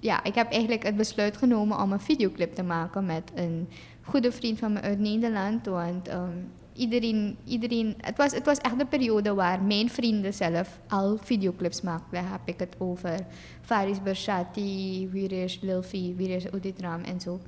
ja, 0.00 0.24
ik 0.24 0.34
heb 0.34 0.52
eigenlijk 0.52 0.82
het 0.82 0.96
besluit 0.96 1.36
genomen 1.36 1.80
om 1.80 1.92
een 1.92 2.00
videoclip 2.00 2.54
te 2.54 2.62
maken 2.62 3.06
met 3.06 3.32
een 3.34 3.68
goede 4.02 4.32
vriend 4.32 4.58
van 4.58 4.72
me 4.72 4.80
uit 4.80 4.98
Nederland. 4.98 5.66
Want 5.66 6.12
um, 6.12 6.50
iedereen, 6.76 7.36
iedereen 7.44 7.94
het, 8.00 8.16
was, 8.16 8.32
het 8.32 8.44
was 8.44 8.58
echt 8.58 8.78
de 8.78 8.86
periode 8.86 9.34
waar 9.34 9.62
mijn 9.62 9.90
vrienden 9.90 10.34
zelf 10.34 10.78
al 10.88 11.18
videoclips 11.22 11.80
maakten. 11.80 12.12
Daar 12.12 12.30
heb 12.30 12.40
ik 12.44 12.58
het 12.58 12.74
over 12.78 13.18
Faris 13.60 14.02
Bershati, 14.02 15.08
Wirish 15.10 15.60
Lilfi, 15.60 16.14
Wirish 16.16 16.44
Uditram 16.54 17.02
en 17.02 17.20
zo. 17.20 17.40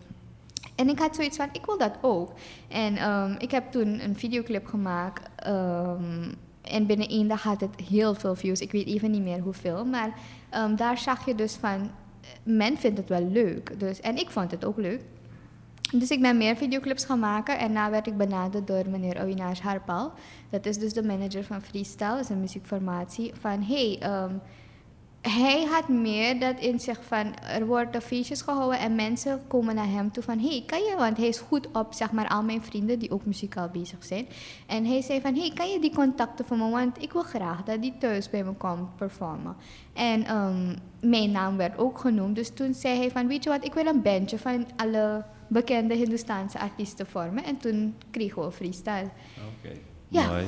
En 0.75 0.89
ik 0.89 0.99
had 0.99 1.15
zoiets 1.15 1.37
van, 1.37 1.49
ik 1.53 1.67
wil 1.67 1.79
dat 1.79 1.99
ook. 2.01 2.33
En 2.69 3.11
um, 3.11 3.37
ik 3.39 3.51
heb 3.51 3.71
toen 3.71 4.05
een 4.05 4.17
videoclip 4.17 4.67
gemaakt. 4.67 5.47
Um, 5.47 6.35
en 6.63 6.87
binnen 6.87 7.09
één 7.09 7.29
dag 7.29 7.43
had 7.43 7.61
het 7.61 7.81
heel 7.89 8.15
veel 8.15 8.35
views. 8.35 8.61
Ik 8.61 8.73
weet 8.73 8.87
even 8.87 9.11
niet 9.11 9.23
meer 9.23 9.41
hoeveel. 9.41 9.85
Maar 9.85 10.19
um, 10.55 10.77
daar 10.77 10.99
zag 10.99 11.27
je 11.27 11.35
dus 11.35 11.55
van, 11.55 11.91
men 12.43 12.77
vindt 12.77 12.99
het 12.99 13.09
wel 13.09 13.25
leuk. 13.25 13.81
Dus, 13.81 14.01
en 14.01 14.17
ik 14.17 14.31
vond 14.31 14.51
het 14.51 14.65
ook 14.65 14.77
leuk. 14.77 15.01
Dus 15.93 16.11
ik 16.11 16.21
ben 16.21 16.37
meer 16.37 16.57
videoclips 16.57 17.05
gaan 17.05 17.19
maken 17.19 17.59
en 17.59 17.73
na 17.73 17.91
werd 17.91 18.07
ik 18.07 18.17
benaderd 18.17 18.67
door 18.67 18.89
meneer 18.89 19.19
Avinash 19.19 19.61
Harpal. 19.61 20.13
Dat 20.51 20.67
is 20.67 20.79
dus 20.79 20.93
de 20.93 21.03
manager 21.03 21.45
van 21.45 21.63
Freestyle, 21.63 22.09
dat 22.09 22.21
is 22.21 22.29
een 22.29 22.41
muziekformatie. 22.41 23.33
Van 23.41 23.63
hey, 23.63 24.01
um, 24.23 24.41
hij 25.21 25.65
had 25.65 25.89
meer 25.89 26.41
dat 26.41 26.61
in 26.61 26.81
zich 26.81 27.05
van 27.05 27.39
er 27.39 27.67
worden 27.67 28.03
feestjes 28.03 28.43
gehouden 28.43 28.79
en 28.79 28.95
mensen 28.95 29.41
komen 29.47 29.75
naar 29.75 29.89
hem 29.89 30.13
toe 30.13 30.23
van 30.23 30.39
hey, 30.39 30.63
kan 30.67 30.79
je, 30.79 30.95
want 30.97 31.17
hij 31.17 31.27
is 31.27 31.39
goed 31.39 31.69
op 31.73 31.93
zeg 31.93 32.13
maar 32.13 32.29
al 32.29 32.43
mijn 32.43 32.63
vrienden 32.63 32.99
die 32.99 33.11
ook 33.11 33.25
muzikaal 33.25 33.69
bezig 33.69 34.05
zijn. 34.05 34.27
En 34.67 34.85
hij 34.85 35.03
zei 35.03 35.21
van 35.21 35.35
hey, 35.35 35.53
kan 35.55 35.71
je 35.71 35.81
die 35.81 35.95
contacten 35.95 36.45
voor 36.45 36.57
me, 36.57 36.71
want 36.71 37.03
ik 37.03 37.13
wil 37.13 37.23
graag 37.23 37.65
dat 37.65 37.83
die 37.83 37.95
thuis 37.99 38.31
bij 38.31 38.45
me 38.45 38.53
komt 38.53 38.97
performen. 38.97 39.57
En 39.93 40.37
um, 40.37 40.77
mijn 41.01 41.31
naam 41.31 41.57
werd 41.57 41.79
ook 41.79 41.99
genoemd, 41.99 42.37
dus 42.37 42.51
toen 42.55 42.75
zei 42.75 42.99
hij 42.99 43.11
van 43.11 43.29
weet 43.29 43.45
je 43.45 43.51
wat, 43.51 43.65
ik 43.65 43.75
wil 43.75 43.87
een 43.87 44.03
bandje 44.03 44.39
van 44.39 44.67
alle 44.77 45.25
bekende 45.49 45.95
Hindoestaanse 45.95 46.59
artiesten 46.59 47.07
vormen. 47.07 47.45
En 47.45 47.57
toen 47.57 47.95
kregen 48.11 48.43
we 48.43 48.53
freestyle. 48.53 49.11
Oké, 49.37 49.69
okay. 49.69 49.81
ja. 50.09 50.27
mooi. 50.29 50.47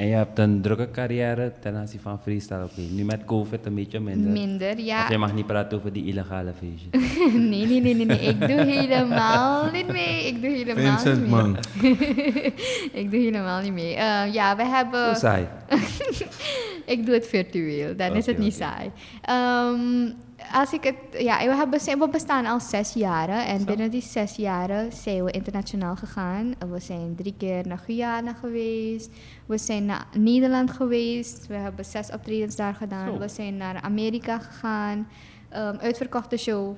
En 0.00 0.06
je 0.06 0.14
hebt 0.14 0.38
een 0.38 0.60
drukke 0.60 0.90
carrière 0.90 1.52
ten 1.60 1.76
aanzien 1.76 2.00
van 2.00 2.20
freestyle. 2.22 2.64
Oké, 2.64 2.80
nu 2.80 3.04
met 3.04 3.24
COVID 3.24 3.66
een 3.66 3.74
beetje 3.74 4.00
minder. 4.00 4.30
Minder, 4.30 4.78
ja. 4.78 5.02
Of 5.02 5.08
je 5.08 5.18
mag 5.18 5.34
niet 5.34 5.46
praten 5.46 5.78
over 5.78 5.92
die 5.92 6.04
illegale 6.04 6.52
feestjes. 6.58 7.02
nee, 7.50 7.66
nee, 7.66 7.80
nee, 7.80 7.94
nee, 7.94 8.06
nee. 8.06 8.18
Ik 8.18 8.40
doe 8.40 8.64
helemaal 8.64 9.70
niet 9.70 9.86
mee. 9.86 10.26
Ik 10.26 10.42
doe 10.42 10.50
helemaal 10.50 10.98
Vincent, 10.98 11.20
niet 11.20 11.30
mee. 11.30 11.40
man. 11.42 11.56
ik 13.02 13.10
doe 13.10 13.20
helemaal 13.20 13.60
niet 13.60 13.72
mee. 13.72 13.96
Uh, 13.96 14.32
ja, 14.32 14.56
we 14.56 14.64
hebben... 14.64 15.04
Zo 15.06 15.14
saai. 15.14 15.46
ik 16.90 17.06
doe 17.06 17.14
het 17.14 17.26
virtueel, 17.26 17.96
dan 17.96 18.16
is 18.16 18.26
het 18.26 18.38
niet 18.38 18.54
saai. 18.54 18.90
Ehm, 19.22 20.12
als 20.52 20.72
ik 20.72 20.84
het, 20.84 21.22
ja, 21.22 21.38
we, 21.38 21.54
hebben, 21.54 21.98
we 21.98 22.08
bestaan 22.10 22.46
al 22.46 22.60
zes 22.60 22.92
jaren 22.92 23.46
en 23.46 23.58
Zo. 23.58 23.64
binnen 23.64 23.90
die 23.90 24.02
zes 24.02 24.36
jaren 24.36 24.92
zijn 24.92 25.24
we 25.24 25.30
internationaal 25.30 25.96
gegaan. 25.96 26.54
We 26.70 26.80
zijn 26.80 27.14
drie 27.16 27.34
keer 27.38 27.66
naar 27.66 27.78
Guyana 27.78 28.32
geweest, 28.32 29.10
we 29.46 29.58
zijn 29.58 29.84
naar 29.84 30.06
Nederland 30.18 30.70
geweest, 30.70 31.46
we 31.46 31.54
hebben 31.54 31.84
zes 31.84 32.10
optredens 32.12 32.56
daar 32.56 32.74
gedaan. 32.74 33.12
Zo. 33.12 33.18
We 33.18 33.28
zijn 33.28 33.56
naar 33.56 33.80
Amerika 33.82 34.38
gegaan, 34.38 35.06
Ehm, 35.50 35.76
uitverkochte 35.80 36.36
show. 36.36 36.76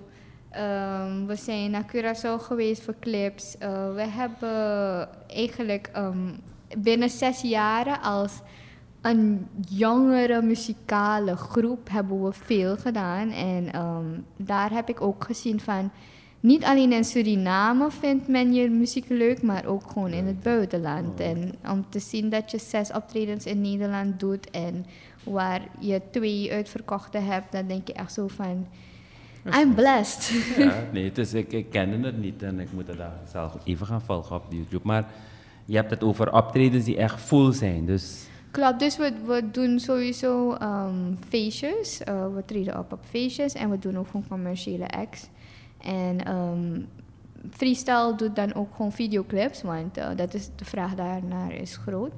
Ehm, 0.51 1.27
we 1.27 1.37
zijn 1.37 1.71
naar 1.71 1.85
Curaçao 1.97 2.43
geweest 2.43 2.83
voor 2.83 2.95
clips. 3.01 3.59
Eh, 3.59 3.95
we 3.95 4.03
hebben 4.09 5.09
eigenlijk 5.29 5.91
binnen 6.79 7.11
zes 7.11 7.41
jaren 7.41 8.01
als 8.01 8.33
een 9.03 9.47
jongere 9.69 10.43
muzikale 10.43 11.37
groep 11.37 11.89
hebben 11.91 12.25
we 12.25 12.33
veel 12.33 12.77
gedaan. 12.77 13.31
En 13.31 13.73
ehm, 13.73 14.07
daar 14.37 14.71
heb 14.71 14.89
ik 14.89 15.01
ook 15.01 15.25
gezien 15.25 15.61
van... 15.61 15.91
Niet 16.41 16.65
alleen 16.65 16.93
in 16.93 17.05
Suriname 17.05 17.91
vindt 17.91 18.29
men 18.29 18.53
je 18.55 18.71
muziek 18.71 19.09
leuk, 19.09 19.43
maar 19.43 19.65
ook 19.65 19.91
gewoon 19.91 20.11
in 20.11 20.27
het 20.27 20.43
buitenland. 20.43 21.21
En 21.21 21.55
om 21.69 21.85
te 21.89 21.99
zien 21.99 22.29
dat 22.29 22.51
je 22.51 22.59
zes 22.59 22.93
optredens 22.93 23.47
in 23.47 23.61
Nederland 23.61 24.21
doet 24.21 24.51
en 24.51 24.87
waar 25.25 25.61
je 25.79 26.01
twee 26.11 26.53
uitverkochte 26.53 27.19
hebt, 27.19 27.53
dan 27.53 27.67
denk 27.67 27.87
je 27.87 27.93
echt 27.93 28.13
zo 28.13 28.29
van... 28.29 28.67
I'm 29.61 29.75
blessed. 29.75 30.57
Ja, 30.57 30.85
nee, 30.93 31.13
is, 31.15 31.35
ik, 31.35 31.53
ik 31.53 31.71
kende 31.71 32.07
het 32.07 32.19
niet 32.19 32.43
en 32.43 32.61
ik 32.61 32.73
moet 32.73 32.87
het 32.87 32.99
daar 32.99 33.21
zelf 33.31 33.57
even 33.65 33.87
gaan 33.87 34.03
volgen 34.03 34.37
op 34.37 34.45
YouTube. 34.49 34.87
Maar 34.87 35.07
je 35.65 35.77
hebt 35.77 35.91
het 35.91 36.03
over 36.03 36.33
optredens 36.33 36.85
die 36.85 36.97
echt 36.97 37.21
full 37.21 37.53
zijn. 37.53 37.87
Dus 37.87 38.27
Klopt, 38.53 38.79
dus 38.79 38.97
we, 38.97 39.13
we 39.27 39.51
doen 39.51 39.81
sowieso 39.81 40.53
ehm, 40.53 41.15
feestjes. 41.29 42.03
Eh, 42.03 42.35
we 42.35 42.45
treden 42.45 42.79
op 42.79 42.93
op 42.93 43.05
feestjes 43.05 43.53
en 43.53 43.71
we 43.71 43.79
doen 43.79 43.99
ook 43.99 44.07
gewoon 44.07 44.29
commerciële 44.29 44.89
acts. 44.89 45.29
En 45.81 46.25
ehm, 46.25 46.81
freestyle 47.51 48.15
doet 48.17 48.37
dan 48.37 48.55
ook 48.55 48.75
gewoon 48.75 48.93
videoclips, 48.93 49.63
want 49.63 49.97
eh, 49.97 50.09
dat 50.17 50.35
is, 50.35 50.49
de 50.57 50.65
vraag 50.65 50.95
daarnaar 50.95 51.55
is 51.55 51.77
groot. 51.77 52.13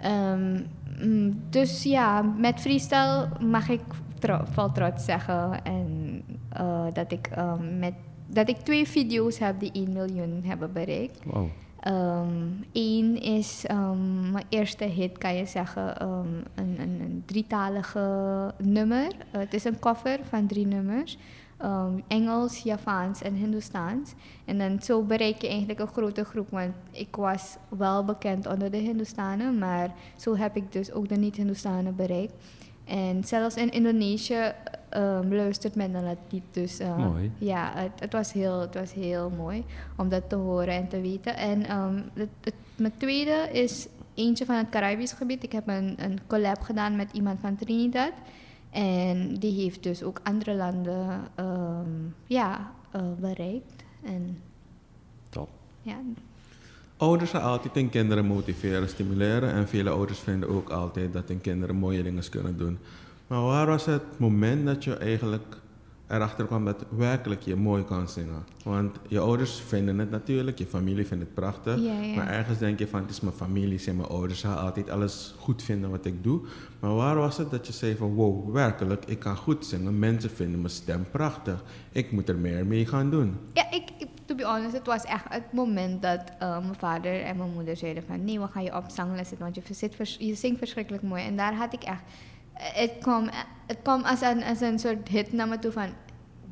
Ehm, 0.00 0.60
mm, 1.00 1.42
dus 1.50 1.82
ja, 1.82 2.22
met 2.22 2.60
freestyle 2.60 3.28
mag 3.40 3.68
ik 3.68 3.82
tro 4.18 4.40
vol 4.50 4.72
trots 4.72 5.04
zeggen 5.04 5.64
en, 5.64 6.22
eh, 6.48 6.86
dat, 6.92 7.12
ik, 7.12 7.30
met, 7.78 7.94
dat 8.26 8.48
ik 8.48 8.56
twee 8.56 8.88
video's 8.88 9.38
heb 9.38 9.60
die 9.60 9.72
1 9.72 9.92
miljoen 9.92 10.42
hebben 10.44 10.72
bereikt. 10.72 11.18
wow. 11.24 11.48
Eén 12.72 13.20
is 13.22 13.64
ehm, 13.66 14.30
mijn 14.30 14.44
eerste 14.48 14.84
hit, 14.84 15.18
kan 15.18 15.34
je 15.34 15.46
zeggen, 15.46 15.98
ehm, 15.98 16.28
een, 16.54 16.76
een, 16.80 17.00
een 17.00 17.22
drietalige 17.26 18.54
nummer. 18.58 19.06
Eh, 19.30 19.40
het 19.40 19.54
is 19.54 19.64
een 19.64 19.78
cover 19.78 20.18
van 20.28 20.46
drie 20.46 20.66
nummers. 20.66 21.18
Ehm, 21.56 22.00
Engels, 22.06 22.58
Javaans 22.58 23.22
en 23.22 23.34
Hindoestaans. 23.34 24.14
En 24.44 24.58
dan 24.58 24.82
zo 24.82 25.02
bereik 25.02 25.42
je 25.42 25.48
eigenlijk 25.48 25.78
een 25.78 25.86
grote 25.86 26.24
groep. 26.24 26.50
Want 26.50 26.74
ik 26.90 27.16
was 27.16 27.56
wel 27.68 28.04
bekend 28.04 28.46
onder 28.46 28.70
de 28.70 28.76
Hindoestanen, 28.76 29.58
maar 29.58 29.94
zo 30.16 30.36
heb 30.36 30.56
ik 30.56 30.72
dus 30.72 30.92
ook 30.92 31.08
de 31.08 31.16
niet-Hindoestanen 31.16 31.96
bereikt. 31.96 32.34
En 32.92 33.24
zelfs 33.24 33.56
in 33.56 33.70
Indonesië 33.70 34.52
ehm, 34.88 35.34
luistert 35.34 35.74
men 35.74 35.90
naar 35.90 36.04
het 36.04 36.18
lied. 36.30 36.42
Dus 36.50 36.78
eh, 36.78 36.96
Mooi. 36.96 37.32
ja, 37.38 37.72
het, 37.74 38.00
het, 38.00 38.12
was 38.12 38.32
heel, 38.32 38.60
het 38.60 38.74
was 38.74 38.92
heel 38.92 39.30
mooi 39.30 39.64
om 39.96 40.08
dat 40.08 40.28
te 40.28 40.34
horen 40.36 40.74
en 40.74 40.88
te 40.88 41.00
weten. 41.00 41.36
En 41.36 41.66
ehm, 41.66 42.02
het, 42.14 42.28
het, 42.40 42.54
mijn 42.76 42.96
tweede 42.96 43.48
is 43.52 43.88
eentje 44.14 44.44
van 44.44 44.56
het 44.56 44.68
Caribisch 44.68 45.12
gebied. 45.12 45.42
Ik 45.42 45.52
heb 45.52 45.68
een, 45.68 45.94
een 45.98 46.18
collab 46.26 46.60
gedaan 46.60 46.96
met 46.96 47.12
iemand 47.12 47.40
van 47.40 47.56
Trinidad. 47.56 48.12
En 48.70 49.34
die 49.34 49.62
heeft 49.62 49.82
dus 49.82 50.02
ook 50.02 50.20
andere 50.22 50.54
landen 50.54 51.20
ehm, 51.34 51.90
ja, 52.26 52.72
eh, 52.90 53.02
bereikt. 53.20 53.84
En 54.02 54.38
Top. 55.28 55.48
ja, 55.82 55.96
Ouders 57.02 57.30
gaan 57.30 57.42
altijd 57.42 57.74
hun 57.74 57.90
kinderen 57.90 58.26
motiveren, 58.26 58.88
stimuleren. 58.88 59.52
En 59.52 59.68
vele 59.68 59.90
ouders 59.90 60.18
vinden 60.18 60.48
ook 60.48 60.70
altijd 60.70 61.12
dat 61.12 61.28
hun 61.28 61.40
kinderen 61.40 61.76
mooie 61.76 62.02
dingen 62.02 62.28
kunnen 62.30 62.58
doen. 62.58 62.78
Maar 63.26 63.42
waar 63.42 63.66
was 63.66 63.84
het 63.84 64.02
moment 64.16 64.66
dat 64.66 64.84
je 64.84 64.96
eigenlijk 64.96 65.56
erachter 66.06 66.46
kwam 66.46 66.64
dat 66.64 66.84
werkelijk 66.88 67.42
je 67.42 67.56
mooi 67.56 67.84
kan 67.84 68.08
zingen? 68.08 68.44
Want 68.64 68.96
je 69.08 69.18
ouders 69.18 69.60
vinden 69.66 69.98
het 69.98 70.10
natuurlijk, 70.10 70.58
je 70.58 70.66
familie 70.66 71.06
vindt 71.06 71.24
het 71.24 71.34
prachtig. 71.34 71.80
Ja, 71.80 72.00
ja. 72.00 72.14
Maar 72.14 72.28
ergens 72.28 72.58
denk 72.58 72.78
je 72.78 72.88
van 72.88 73.00
het 73.00 73.10
is 73.10 73.20
mijn 73.20 73.34
familie, 73.34 73.78
zijn 73.78 73.96
mijn 73.96 74.08
ouders, 74.08 74.40
ze 74.40 74.46
gaan 74.46 74.58
altijd 74.58 74.90
alles 74.90 75.34
goed 75.38 75.62
vinden 75.62 75.90
wat 75.90 76.04
ik 76.04 76.22
doe. 76.22 76.40
Maar 76.80 76.94
waar 76.94 77.16
was 77.16 77.36
het 77.36 77.50
dat 77.50 77.66
je 77.66 77.72
zei 77.72 77.96
van 77.96 78.14
wow, 78.14 78.52
werkelijk, 78.52 79.04
ik 79.06 79.18
kan 79.18 79.36
goed 79.36 79.66
zingen. 79.66 79.98
Mensen 79.98 80.30
vinden 80.30 80.60
mijn 80.60 80.72
stem 80.72 81.06
prachtig. 81.10 81.62
Ik 81.92 82.12
moet 82.12 82.28
er 82.28 82.36
meer 82.36 82.66
mee 82.66 82.86
gaan 82.86 83.10
doen. 83.10 83.36
Ja, 83.52 83.70
ik, 83.70 83.88
ik, 83.98 84.08
to 84.36 84.38
be 84.38 84.50
honest, 84.50 84.72
het 84.72 84.86
was 84.86 85.04
echt 85.04 85.24
het 85.28 85.52
moment 85.52 86.02
dat 86.02 86.22
eh, 86.38 86.58
mijn 86.58 86.74
vader 86.74 87.22
en 87.22 87.36
mijn 87.36 87.52
moeder 87.52 87.76
zeiden 87.76 88.02
van... 88.06 88.24
Nee, 88.24 88.40
we 88.40 88.46
gaan 88.46 88.62
je 88.62 88.76
op 88.76 88.84
zangles 88.86 89.28
zetten, 89.28 89.52
want 89.52 89.54
je, 89.54 89.74
zit 89.74 90.18
je 90.18 90.34
zingt 90.34 90.58
verschrikkelijk 90.58 91.02
mooi. 91.02 91.24
En 91.24 91.36
daar 91.36 91.54
had 91.54 91.72
ik 91.72 91.82
echt... 91.82 92.02
eh, 92.54 92.64
Het 92.74 92.92
kwam, 93.00 93.28
het 93.66 93.78
kwam 93.82 94.02
als, 94.02 94.20
een, 94.20 94.62
een 94.64 94.78
soort 94.78 95.08
hit 95.08 95.32
naar 95.32 95.48
me 95.48 95.58
toe 95.58 95.72
van... 95.72 95.88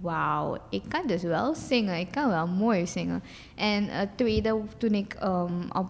Wauw, 0.01 0.59
ik 0.71 0.83
kan 0.89 1.07
dus 1.07 1.23
wel 1.23 1.55
zingen. 1.55 1.99
Ik 1.99 2.11
kan 2.11 2.29
wel 2.29 2.47
mooi 2.47 2.87
zingen. 2.87 3.23
En 3.57 3.85
het 3.89 4.17
tweede, 4.17 4.63
toen 4.79 4.93
ik 4.93 5.15
ehm, 5.15 5.63
op, 5.73 5.89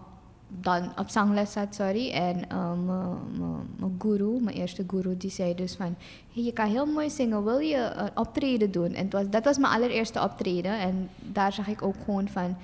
dan 0.59 0.91
op 0.99 1.09
zangles 1.09 1.51
zat, 1.51 1.75
sorry. 1.75 2.11
En 2.11 2.49
ehm, 2.49 2.85
mijn- 2.85 3.95
guru, 3.99 4.39
mijn 4.41 4.55
eerste 4.55 4.83
guru, 4.87 5.17
die 5.17 5.29
zei 5.29 5.55
dus 5.55 5.75
van... 5.75 5.95
Hey, 6.33 6.43
je 6.43 6.53
kan 6.53 6.67
heel 6.69 6.85
mooi 6.85 7.09
zingen, 7.09 7.43
wil 7.43 7.59
je 7.59 7.91
een 7.95 8.09
optreden 8.15 8.71
doen? 8.71 8.93
En 8.93 9.09
was, 9.09 9.29
dat 9.29 9.43
was 9.43 9.57
mijn 9.57 9.73
allereerste 9.73 10.21
optreden. 10.21 10.79
En 10.79 11.09
daar 11.19 11.53
zag 11.53 11.67
ik 11.67 11.81
ook 11.81 11.95
gewoon 12.05 12.27
van... 12.27 12.57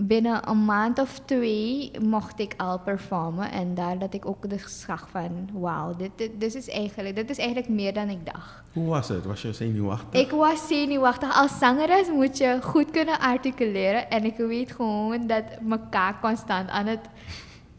Binnen 0.00 0.48
een 0.48 0.64
maand 0.64 0.98
of 0.98 1.20
twee 1.24 1.90
mocht 2.00 2.40
ik 2.40 2.54
al 2.56 2.78
performen. 2.78 3.50
En 3.50 3.74
daar 3.74 3.98
dat 3.98 4.14
ik 4.14 4.26
ook 4.26 4.50
dus 4.50 4.80
zag 4.80 5.08
van... 5.10 5.48
Wauw, 5.52 5.96
dit, 5.96 6.10
dit, 6.16 6.30
dit, 6.40 6.54
is 6.54 6.68
eigenlijk, 6.68 7.16
dit 7.16 7.30
is 7.30 7.38
eigenlijk 7.38 7.68
meer 7.68 7.92
dan 7.92 8.08
ik 8.08 8.26
dacht. 8.32 8.62
Hoe 8.72 8.88
was 8.88 9.08
het? 9.08 9.24
Was 9.24 9.42
je 9.42 9.52
zenuwachtig? 9.52 10.20
Ik 10.20 10.30
was 10.30 10.66
zenuwachtig. 10.66 11.36
Als 11.36 11.58
zangeres 11.58 12.08
moet 12.08 12.38
je 12.38 12.58
goed 12.62 12.90
kunnen 12.90 13.20
articuleren. 13.20 14.10
En 14.10 14.24
ik 14.24 14.36
weet 14.36 14.72
gewoon 14.72 15.26
dat 15.26 15.44
mijn 15.60 15.88
kaak 15.88 16.20
constant 16.20 16.68
aan 16.68 16.86
het... 16.86 17.00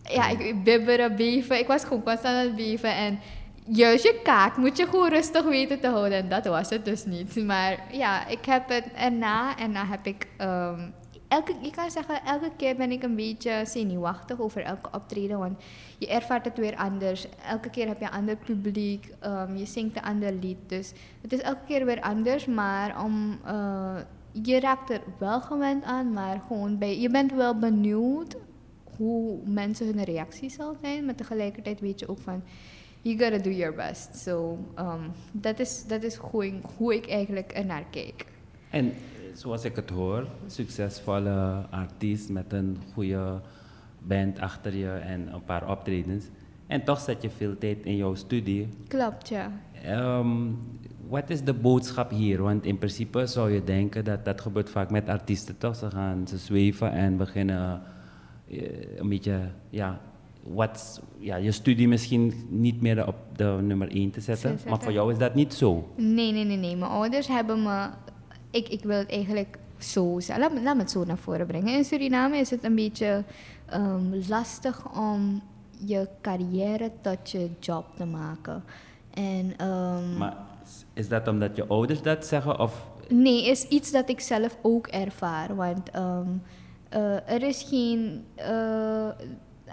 Ja, 0.04 0.28
ik 0.28 0.64
bibberen, 0.64 1.16
beven. 1.16 1.60
Ik 1.60 1.68
was 1.68 1.84
gewoon 1.84 2.04
constant 2.04 2.36
aan 2.36 2.44
het 2.44 2.56
beven. 2.56 2.96
En 2.96 3.20
juist 3.66 4.04
je 4.04 4.20
kaak 4.24 4.58
moet 4.58 4.78
je 4.78 4.86
gewoon 4.86 5.10
rustig 5.10 5.44
weten 5.44 5.80
te 5.80 5.88
houden. 5.88 6.18
En 6.18 6.30
dat 6.30 6.46
was 6.46 6.70
het 6.70 6.86
dus 6.86 7.06
niet. 7.06 7.46
Maar 7.46 7.84
ja, 7.92 8.28
ik 8.28 8.46
heb 8.46 8.70
het 8.70 8.86
erna. 8.96 9.58
En 9.58 9.74
dan 9.74 9.86
heb 9.86 10.06
ik... 10.06 10.28
ehm, 10.38 10.80
elke, 11.30 11.54
ik 11.62 11.72
kan 11.72 11.92
zeggen, 11.92 12.26
elke 12.26 12.52
keer 12.58 12.76
ben 12.76 12.92
ik 12.92 13.04
een 13.04 13.16
beetje 13.16 13.62
zenuwachtig 13.66 14.40
over 14.40 14.62
elke 14.62 14.90
optreden. 14.92 15.40
Want 15.40 15.62
je 15.98 16.08
ervaart 16.08 16.46
het 16.46 16.58
weer 16.58 16.76
anders. 16.76 17.28
Elke 17.50 17.70
keer 17.70 17.88
heb 17.88 18.00
je 18.00 18.06
een 18.06 18.12
ander 18.12 18.36
publiek. 18.36 19.14
ehm, 19.20 19.56
je 19.56 19.66
zingt 19.66 19.96
een 19.96 20.04
ander 20.04 20.34
lied. 20.34 20.58
Dus 20.68 20.92
het 21.22 21.34
is 21.34 21.40
elke 21.40 21.66
keer 21.68 21.86
weer 21.86 22.02
anders. 22.02 22.46
Maar 22.46 23.04
om, 23.04 23.40
eh, 23.46 23.98
je 24.32 24.60
raakt 24.60 24.90
er 24.90 25.02
wel 25.18 25.42
gewend 25.42 25.84
aan. 25.84 26.14
Maar 26.14 26.42
gewoon 26.48 26.78
bij, 26.78 27.00
je 27.00 27.10
bent 27.10 27.34
wel 27.34 27.60
benieuwd 27.60 28.36
hoe 28.98 29.38
mensen 29.46 29.86
hun 29.86 30.04
reactie 30.04 30.50
zal 30.50 30.76
zijn. 30.82 31.06
Maar 31.06 31.16
tegelijkertijd 31.16 31.80
weet 31.80 32.00
je 32.00 32.10
ook 32.10 32.20
van... 32.20 32.44
You 33.02 33.18
gotta 33.18 33.38
do 33.38 33.50
your 33.50 33.76
best. 33.76 34.16
So, 34.16 34.58
um, 34.80 35.12
dat 35.32 35.60
is, 35.60 35.86
dat 35.88 36.04
is 36.04 36.16
hoe, 36.78 36.96
ik, 36.96 37.10
eigenlijk 37.10 37.52
ernaar 37.52 37.84
kijk. 37.92 38.26
En 38.70 38.94
zoals 39.34 39.66
ik 39.66 39.76
het 39.76 39.90
hoor, 39.90 40.28
succesvolle 40.48 41.66
artiest 41.70 42.30
met 42.30 42.54
een 42.54 42.78
goede 42.94 43.42
band 44.00 44.40
achter 44.40 44.76
je 44.76 44.90
en 44.92 45.34
een 45.34 45.44
paar 45.44 45.70
optredens. 45.70 46.26
En 46.68 46.84
toch 46.84 47.00
zet 47.00 47.22
je 47.22 47.30
veel 47.30 47.58
tijd 47.58 47.78
in 47.86 47.96
jouw 47.96 48.16
studie. 48.16 48.68
Klopt, 48.88 49.30
ja. 49.30 49.52
Ehm, 49.84 50.48
wat 51.08 51.30
is 51.30 51.44
de 51.44 51.54
boodschap 51.54 52.10
hier? 52.10 52.42
Want 52.42 52.66
in 52.66 52.78
principe 52.78 53.26
zou 53.26 53.52
je 53.52 53.64
denken 53.64 54.06
dat 54.06 54.26
dat 54.26 54.42
gebeurt 54.42 54.70
vaak 54.70 54.90
met 54.90 55.10
artiesten 55.10 55.58
toch? 55.58 55.76
Ze 55.76 55.90
gaan 55.92 56.28
ze 56.28 56.38
zweven 56.38 56.92
en 56.92 57.18
beginnen 57.18 57.82
eh, 58.50 58.98
een 58.98 59.10
beetje, 59.10 59.40
ja, 59.70 60.02
wat, 60.44 61.02
ja, 61.18 61.36
je 61.36 61.52
studie 61.52 61.88
misschien 61.88 62.34
niet 62.50 62.82
meer 62.82 63.08
op 63.08 63.16
de 63.36 63.58
nummer 63.62 63.92
1 63.92 64.12
te 64.12 64.22
zetten. 64.22 64.50
zetten. 64.50 64.70
Maar 64.70 64.82
voor 64.82 64.92
jou 64.92 65.12
is 65.12 65.18
dat 65.18 65.36
niet 65.36 65.54
zo. 65.54 65.94
Nee, 65.96 66.32
nee, 66.32 66.44
nee, 66.44 66.58
nee. 66.58 66.76
Mijn 66.76 66.92
ouders 66.92 67.28
hebben 67.28 67.64
me... 67.64 67.90
Ik, 68.52 68.68
ik 68.70 68.84
wil 68.84 68.98
het 68.98 69.10
eigenlijk 69.12 69.58
zo... 69.78 70.20
Laat, 70.38 70.54
me- 70.54 70.62
laat 70.62 70.76
me 70.76 70.82
het 70.82 70.92
zo 70.92 71.06
naar 71.06 71.18
voren 71.18 71.48
brengen. 71.48 71.74
In 71.74 71.84
Suriname 71.86 72.38
is 72.38 72.50
het 72.50 72.64
een 72.64 72.76
beetje 72.76 73.24
ehm, 73.66 74.22
lastig 74.30 74.98
om 75.00 75.42
je 75.86 76.08
carrière 76.22 76.92
tot 77.02 77.30
je 77.32 77.50
job 77.60 77.86
te 77.96 78.06
maken. 78.06 78.64
En, 79.14 79.54
ehm, 79.58 80.18
Maar 80.18 80.38
is 80.94 81.08
dat 81.10 81.28
omdat 81.28 81.56
je 81.56 81.68
ouders 81.68 82.02
dat 82.02 82.26
zeggen? 82.26 82.60
Of 82.60 82.88
Nee, 83.10 83.46
is 83.50 83.64
iets 83.68 83.92
dat 83.92 84.10
ik 84.10 84.20
zelf 84.20 84.58
ook 84.62 84.88
ervaar. 84.88 85.56
Want 85.56 85.90
ehm, 85.90 86.28
eh, 86.90 87.30
er 87.30 87.44
is 87.44 87.64
geen. 87.70 88.26
eh, 88.36 89.08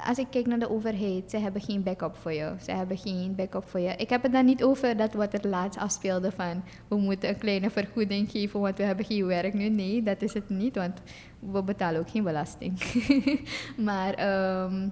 als 0.05 0.19
ik 0.19 0.27
kijk 0.31 0.47
naar 0.47 0.59
de 0.59 0.71
overheid, 0.71 1.31
ze 1.31 1.39
hebben 1.39 1.63
geen 1.63 1.83
backup 1.83 2.17
voor 2.17 2.33
je. 2.33 2.55
Ze 2.63 2.73
hebben 2.73 2.99
geen 2.99 3.35
backup 3.35 3.69
voor 3.69 3.81
je. 3.81 3.95
Ik 3.97 4.11
heb 4.11 4.23
het 4.23 4.33
dan 4.33 4.45
niet 4.45 4.65
over 4.65 4.97
dat 4.97 5.15
wat 5.15 5.33
er 5.35 5.49
laatst 5.49 5.81
afspeelde 5.81 6.33
van 6.33 6.65
we 6.89 6.97
moeten 6.97 7.29
een 7.29 7.39
kleine 7.39 7.71
vergoeding 7.71 8.31
geven, 8.31 8.61
want 8.61 8.77
we 8.77 8.83
hebben 8.83 9.05
geen 9.05 9.27
werk 9.27 9.55
nu. 9.55 9.69
Nee, 9.69 10.03
dat 10.03 10.23
is 10.23 10.35
het 10.35 10.49
niet, 10.49 10.77
want 10.77 11.01
we 11.39 11.63
betalen 11.63 12.01
ook 12.01 12.11
geen 12.11 12.25
belasting. 12.25 12.81
maar 13.89 14.15
ehm, 14.15 14.89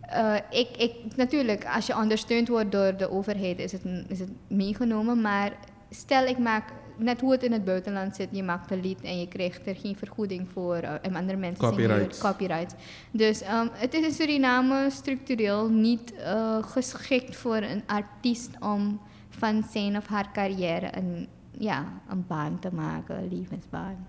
eh, 0.00 0.36
ik, 0.50 0.76
ik, 0.76 1.16
natuurlijk, 1.16 1.66
als 1.74 1.86
je 1.86 1.96
ondersteund 1.96 2.48
wordt 2.48 2.72
door 2.72 2.96
de 2.96 3.10
overheid, 3.10 3.58
is 3.58 3.72
het, 3.72 3.84
is 4.08 4.18
het 4.18 4.30
meegenomen. 4.48 5.20
Maar 5.20 5.52
stel 5.90 6.26
ik 6.26 6.38
maak 6.38 6.72
net 6.96 7.20
hoe 7.20 7.32
het 7.32 7.42
in 7.42 7.52
het 7.52 7.64
buitenland 7.64 8.16
zit. 8.16 8.28
Je 8.30 8.42
maakt 8.42 8.70
een 8.70 8.80
lied 8.80 9.00
en 9.00 9.20
je 9.20 9.28
krijgt 9.28 9.66
er 9.66 9.76
geen 9.76 9.96
vergoeding 9.96 10.48
voor. 10.52 10.76
Uh, 10.82 10.92
en 11.02 11.14
andere 11.14 11.38
mensen 11.38 11.68
copyright. 11.68 12.18
copyright. 12.18 12.74
Dus 13.10 13.42
um, 13.42 13.68
het 13.72 13.94
is 13.94 14.04
in 14.04 14.12
Suriname 14.12 14.88
structureel 14.90 15.68
niet 15.68 16.12
uh, 16.12 16.62
geschikt 16.62 17.36
voor 17.36 17.56
een 17.56 17.82
artiest 17.86 18.50
om 18.60 19.00
van 19.30 19.64
zijn 19.72 19.96
of 19.96 20.06
haar 20.06 20.32
carrière 20.32 20.96
een, 20.96 21.28
ja, 21.58 21.84
een 22.08 22.24
baan 22.26 22.58
te 22.58 22.68
maken, 22.72 23.16
een 23.16 23.38
levensbaan. 23.38 24.06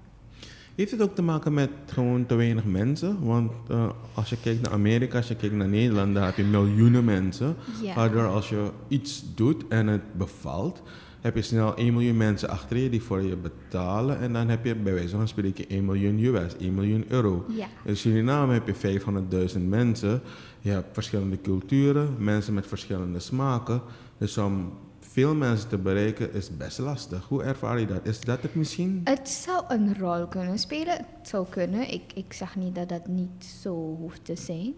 Heeft 0.75 0.91
het 0.91 1.01
ook 1.01 1.15
te 1.15 1.21
maken 1.21 1.53
met 1.53 1.69
gewoon 1.85 2.25
te 2.25 2.35
weinig 2.35 2.65
mensen? 2.65 3.25
Want 3.25 3.51
uh, 3.71 3.89
als 4.13 4.29
je 4.29 4.37
kijkt 4.41 4.61
naar 4.61 4.71
Amerika, 4.71 5.17
als 5.17 5.27
je 5.27 5.35
kijkt 5.35 5.55
naar 5.55 5.67
Nederland, 5.67 6.13
daar 6.13 6.25
heb 6.25 6.35
je 6.35 6.43
miljoenen 6.43 7.05
mensen. 7.05 7.55
Ja. 7.81 7.93
Waardoor 7.93 8.25
als 8.27 8.49
je 8.49 8.71
iets 8.87 9.23
doet 9.35 9.67
en 9.67 9.87
het 9.87 10.13
bevalt, 10.17 10.81
heb 11.25 11.35
je 11.35 11.41
snel 11.41 11.75
1 11.75 11.93
miljoen 11.93 12.17
mensen 12.17 12.49
achter 12.49 12.77
je 12.77 12.89
die 12.89 13.01
voor 13.01 13.21
je 13.21 13.35
betalen. 13.35 14.19
En 14.19 14.33
dan 14.33 14.49
heb 14.49 14.65
je 14.65 14.75
bij 14.75 14.93
wijze 14.93 15.15
van 15.15 15.27
spreken 15.27 15.69
1 15.69 15.85
miljoen 15.85 16.19
US, 16.19 16.57
1 16.57 16.73
miljoen 16.73 17.05
euro. 17.07 17.45
Ja. 17.49 17.67
In 17.83 17.97
Suriname 17.97 18.53
heb 18.53 18.67
je 18.67 18.99
500.000 19.55 19.61
mensen. 19.61 20.21
Je 20.59 20.69
hebt 20.69 20.87
verschillende 20.93 21.41
culturen, 21.41 22.15
mensen 22.17 22.53
met 22.53 22.67
verschillende 22.67 23.19
smaken. 23.19 23.81
Dus 24.17 24.37
om 24.37 24.73
veel 24.99 25.35
mensen 25.35 25.69
te 25.69 25.77
bereiken 25.77 26.33
is 26.33 26.57
best 26.57 26.79
lastig. 26.79 27.27
Hoe 27.27 27.43
ervaar 27.43 27.79
je 27.79 27.85
dat? 27.85 28.05
Is 28.05 28.19
dat 28.19 28.41
het 28.41 28.55
misschien? 28.55 29.01
Het 29.03 29.29
zou 29.29 29.63
een 29.67 29.97
rol 29.97 30.27
kunnen 30.27 30.59
spelen. 30.59 30.97
Het 30.97 31.27
zou 31.27 31.45
kunnen. 31.49 31.93
Ik, 31.93 32.13
ik 32.15 32.33
zeg 32.33 32.55
niet 32.55 32.75
dat 32.75 32.89
dat 32.89 33.07
niet 33.07 33.45
zo 33.61 33.95
hoeft 33.99 34.25
te 34.25 34.35
zijn. 34.35 34.73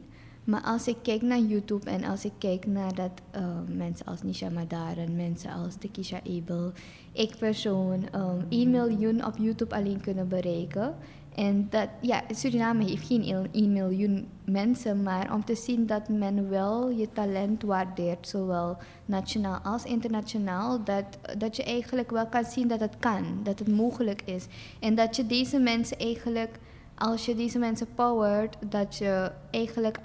Maar 0.48 0.62
als 0.62 0.88
ik 0.88 0.98
kijk 1.02 1.22
naar 1.22 1.40
YouTube 1.40 1.90
en 1.90 2.04
als 2.04 2.26
ik 2.26 2.32
kijk 2.38 2.66
naar 2.66 2.96
dat 2.96 3.12
uh, 3.36 3.48
mensen 3.76 4.06
als 4.06 4.24
Nisha 4.24 4.50
Madaren, 4.50 5.16
mensen 5.16 5.52
als 5.52 5.76
Tekisha 5.76 6.20
Abel, 6.24 6.72
ik 7.12 7.36
persoon 7.40 8.08
um, 8.16 8.46
1 8.50 8.72
miljoen 8.72 9.26
op 9.26 9.38
YouTube 9.38 9.76
alleen 9.76 10.02
kunnen 10.02 10.28
bereiken. 10.28 10.96
En 11.36 11.68
dat, 11.70 11.90
ja, 12.02 12.24
Suriname 12.30 12.84
heeft 12.84 13.08
geen 13.08 13.50
1 13.52 13.74
miljoen 13.74 14.28
mensen, 14.44 15.04
maar 15.04 15.34
om 15.34 15.46
te 15.46 15.56
zien 15.56 15.86
dat 15.86 16.10
men 16.10 16.50
wel 16.50 16.90
je 16.90 17.08
talent 17.14 17.64
waardeert, 17.64 18.28
zowel 18.28 18.78
nationaal 19.06 19.60
als 19.64 19.84
internationaal, 19.84 20.84
dat, 20.84 21.06
dat 21.38 21.56
je 21.56 21.64
eigenlijk 21.64 22.12
wel 22.12 22.28
kan 22.28 22.46
zien 22.46 22.68
dat 22.68 22.80
het 22.80 22.96
kan, 23.00 23.40
dat 23.44 23.60
het 23.60 23.68
mogelijk 23.68 24.22
is. 24.22 24.48
En 24.80 24.96
dat 24.96 25.16
je 25.16 25.26
deze 25.26 25.60
mensen 25.60 25.98
eigenlijk, 25.98 26.60
als 26.96 27.26
je 27.26 27.36
deze 27.36 27.60
mensen 27.60 27.88
powert, 27.96 28.58
dat 28.70 28.98
je 28.98 29.32
eigenlijk 29.52 30.00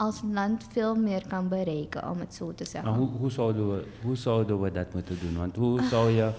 als 0.00 0.20
land 0.32 0.66
veel 0.72 0.94
meer 0.94 1.26
kan 1.28 1.48
bereiken, 1.48 2.10
om 2.10 2.18
het 2.18 2.34
zo 2.34 2.54
te 2.54 2.64
zeggen. 2.64 2.90
Maar 2.90 2.98
hoe, 2.98 3.08
hoe, 3.08 3.30
zouden 3.30 3.70
we, 3.70 3.84
hoe 4.02 4.16
zouden 4.16 4.60
we 4.60 4.72
dat 4.72 4.94
moeten 4.94 5.18
doen? 5.20 5.36
Want 5.36 5.56
hoe 5.56 5.82
zou 5.82 6.10
je. 6.10 6.30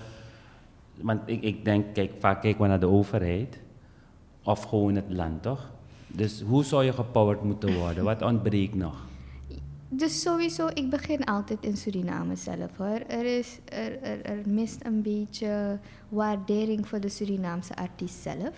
Want 0.96 1.22
ik, 1.25 1.41
ik 1.41 1.65
denk, 1.65 1.94
kijk, 1.94 2.12
vaak 2.20 2.41
kijken 2.41 2.62
we 2.62 2.68
naar 2.68 2.80
de 2.80 2.88
overheid 2.88 3.60
of 4.44 4.63
gewoon 4.63 4.96
het 4.96 5.10
land, 5.10 5.41
toch? 5.41 5.70
Dus 6.08 6.41
hoe 6.41 6.63
zou 6.63 6.84
je 6.84 6.94
gepowerd 6.94 7.44
moeten 7.44 7.74
worden? 7.80 8.03
Wat 8.03 8.22
ontbreekt 8.22 8.75
nog? 8.75 8.96
Dus 9.89 10.22
sowieso, 10.22 10.68
ik 10.74 10.89
begin 10.89 11.24
altijd 11.24 11.65
in 11.65 11.77
Suriname 11.77 12.36
zelf 12.36 12.77
hoor. 12.77 13.00
Er, 13.08 13.38
is, 13.38 13.60
er, 13.65 14.01
er, 14.01 14.22
er 14.22 14.41
mist 14.46 14.86
een 14.86 15.01
beetje 15.01 15.80
waardering 16.10 16.88
voor 16.88 17.00
de 17.00 17.10
Surinaamse 17.10 17.75
artiest 17.75 18.22
zelf. 18.22 18.53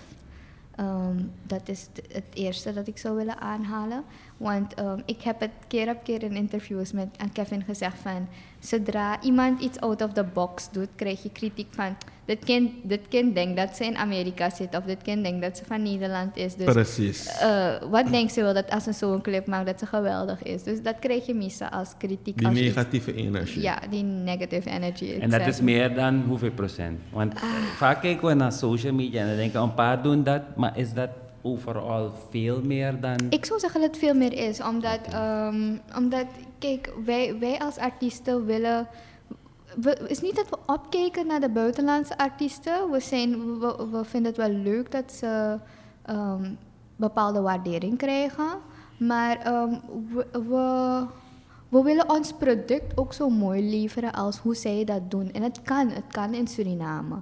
Um, 0.80 1.32
dat 1.48 1.70
is 1.70 1.88
het 2.12 2.24
eerste 2.34 2.74
dat 2.74 2.88
ik 2.88 2.98
zou 2.98 3.16
willen 3.16 3.40
aanhalen. 3.40 4.04
Want 4.38 4.80
um, 4.80 5.02
ik 5.06 5.22
heb 5.22 5.40
het 5.40 5.52
keer 5.68 5.90
op 5.90 6.04
keer 6.04 6.24
in 6.24 6.36
interviews 6.36 6.92
met 6.92 7.08
aan 7.18 7.32
Kevin 7.32 7.64
gezegd 7.64 7.98
van... 8.02 8.28
zodra 8.60 9.22
iemand 9.22 9.62
iets 9.62 9.80
out 9.80 10.02
of 10.02 10.14
the 10.14 10.24
box 10.24 10.72
doet, 10.72 10.88
krijg 10.96 11.24
je 11.24 11.30
kritiek 11.32 11.68
van... 11.70 11.96
dit 12.26 12.46
kind, 12.46 12.72
dit 12.84 13.08
kind 13.10 13.36
denkt 13.36 13.58
dat 13.58 13.76
ze 13.76 13.86
in 13.86 13.96
Amerika 13.96 14.50
zit 14.50 14.78
of 14.78 14.84
dit 14.84 15.02
kind 15.02 15.24
denkt 15.24 15.42
dat 15.42 15.58
ze 15.58 15.66
van 15.66 15.82
Nederland 15.82 16.38
is. 16.38 16.56
Dus, 16.56 16.66
Precies. 16.66 17.42
Uh, 17.42 17.74
wat 17.90 18.08
denkt 18.12 18.34
ze 18.34 18.42
wel 18.42 18.54
dat 18.54 18.70
als 18.70 18.84
ze 18.84 18.92
zo'n 18.92 19.22
clip 19.22 19.48
maakt 19.48 19.66
dat 19.66 19.80
ze 19.80 19.86
geweldig 19.86 20.44
is? 20.44 20.64
Dus 20.64 20.82
dat 20.82 20.96
krijg 21.00 21.26
je 21.26 21.34
meestal 21.34 21.68
als 21.68 21.94
kritiek. 21.98 22.38
Die 22.38 22.48
als 22.48 22.56
negatieve 22.56 23.14
iets, 23.14 23.22
energie. 23.22 23.62
Ja, 23.62 23.80
die 23.90 24.04
negative 24.04 24.70
energy. 24.70 25.18
En 25.20 25.30
dat 25.30 25.48
is 25.48 25.62
meer 25.62 25.96
dan 25.96 26.24
hoeveel 26.28 26.52
procent? 26.52 27.00
Want 27.12 27.34
Ah. 27.34 27.42
vaak 27.76 28.02
kijken 28.02 28.28
we 28.28 28.34
naar 28.34 28.52
social 28.52 28.94
media 28.94 29.22
en 29.22 29.28
dan 29.28 29.36
denken 29.36 29.62
een 29.62 29.74
paar 29.74 30.04
doen 30.04 30.24
dat, 30.24 30.42
maar 30.56 30.78
is 30.78 30.94
dat 30.94 31.10
overal 31.44 32.12
veel 32.30 32.62
meer 32.62 33.02
dan... 33.02 33.18
Ik 33.30 33.46
zou 33.46 33.60
zeggen 33.60 33.82
dat 33.82 33.90
het 33.90 34.00
veel 34.00 34.14
meer 34.14 34.34
is, 34.34 34.62
omdat, 34.62 35.00
um, 35.14 35.82
omdat 35.98 36.26
kijk, 36.60 36.94
wij, 37.06 37.40
wij 37.40 37.60
als 37.60 37.78
artiesten 37.78 38.46
willen. 38.46 38.88
Het 39.82 40.02
is 40.08 40.22
niet 40.22 40.36
dat 40.36 40.50
we 40.50 40.58
opkijken 40.66 41.28
naar 41.28 41.40
de 41.40 41.50
buitenlandse 41.50 42.18
artiesten. 42.18 42.92
We, 42.92 43.00
zijn, 43.00 43.60
we, 43.60 44.02
vinden 44.04 44.32
het 44.32 44.42
wel 44.42 44.52
leuk 44.58 44.92
dat 44.92 45.12
ze 45.12 45.60
um, 46.10 46.58
bepaalde 46.96 47.42
waardering 47.42 47.98
krijgen. 47.98 48.48
Maar 48.98 49.54
um, 49.54 49.82
we, 50.14 50.28
we, 50.32 51.06
we, 51.70 51.82
willen 51.84 52.10
ons 52.10 52.34
product 52.34 52.98
ook 52.98 53.14
zo 53.14 53.30
mooi 53.30 53.70
leveren 53.70 54.14
als 54.14 54.38
hoe 54.38 54.56
zij 54.56 54.84
dat 54.84 55.12
doen. 55.12 55.32
En 55.32 55.42
het 55.42 55.62
kan, 55.62 55.90
het 55.90 56.08
kan 56.12 56.34
in 56.34 56.48
Suriname. 56.48 57.16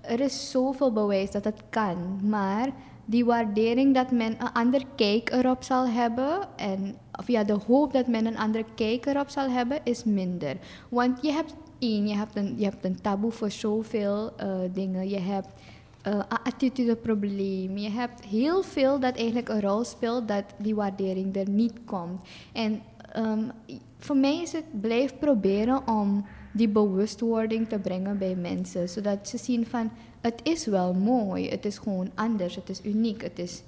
Er 0.00 0.20
is 0.20 0.50
zoveel 0.50 0.92
bewijs 0.92 1.30
dat 1.30 1.44
het 1.44 1.62
kan, 1.70 2.20
maar 2.28 2.68
die 3.04 3.24
waardering 3.24 3.94
dat 3.94 4.10
men 4.10 4.32
een 4.32 4.52
ander 4.52 4.82
kijk 4.94 5.30
erop 5.30 5.62
zal 5.62 5.86
hebben 5.86 6.48
en 6.56 6.94
of 7.18 7.28
ja, 7.28 7.44
de 7.44 7.58
hoop 7.66 7.92
dat 7.92 8.06
men 8.06 8.26
een 8.26 8.38
andere 8.38 8.64
kijk 8.74 9.06
erop 9.06 9.28
zal 9.28 9.50
hebben 9.50 9.78
is 9.84 10.04
minder. 10.04 10.56
Want 10.88 11.18
je 11.22 11.32
hebt 11.32 11.54
één, 11.78 12.08
je 12.08 12.16
hebt 12.16 12.36
een, 12.36 12.54
je 12.58 12.64
hebt 12.64 12.84
een 12.84 13.00
taboe 13.00 13.30
voor 13.30 13.50
zoveel 13.50 14.32
uh, 14.40 14.54
dingen. 14.72 15.08
Je 15.08 15.18
hebt 15.18 15.48
uh, 16.06 16.12
een 16.12 16.38
attitudeprobleem. 16.44 17.78
Je 17.78 17.90
hebt 17.90 18.24
heel 18.24 18.62
veel 18.62 19.00
dat 19.00 19.16
eigenlijk 19.16 19.48
een 19.48 19.60
rol 19.60 19.84
speelt 19.84 20.28
dat 20.28 20.44
die 20.58 20.74
waardering 20.74 21.36
er 21.36 21.48
niet 21.48 21.72
komt. 21.84 22.22
En 22.52 22.82
um, 23.16 23.50
voor 23.98 24.16
mij 24.16 24.42
is 24.42 24.52
het 24.52 24.80
blijf 24.80 25.18
proberen 25.18 25.88
om 25.88 26.26
die 26.52 26.68
bewustwording 26.68 27.68
te 27.68 27.78
brengen 27.78 28.18
bij 28.18 28.34
mensen. 28.34 28.88
Zodat 28.88 29.28
ze 29.28 29.38
zien 29.38 29.66
van 29.66 29.90
het 30.22 30.40
is 30.42 30.66
wel 30.66 30.94
mooi, 30.94 31.48
het 31.48 31.64
is 31.64 31.78
gewoon 31.78 32.10
anders, 32.14 32.54
het 32.54 32.68
is 32.68 32.80
uniek, 32.84 33.22
het 33.22 33.38
is... 33.38 33.62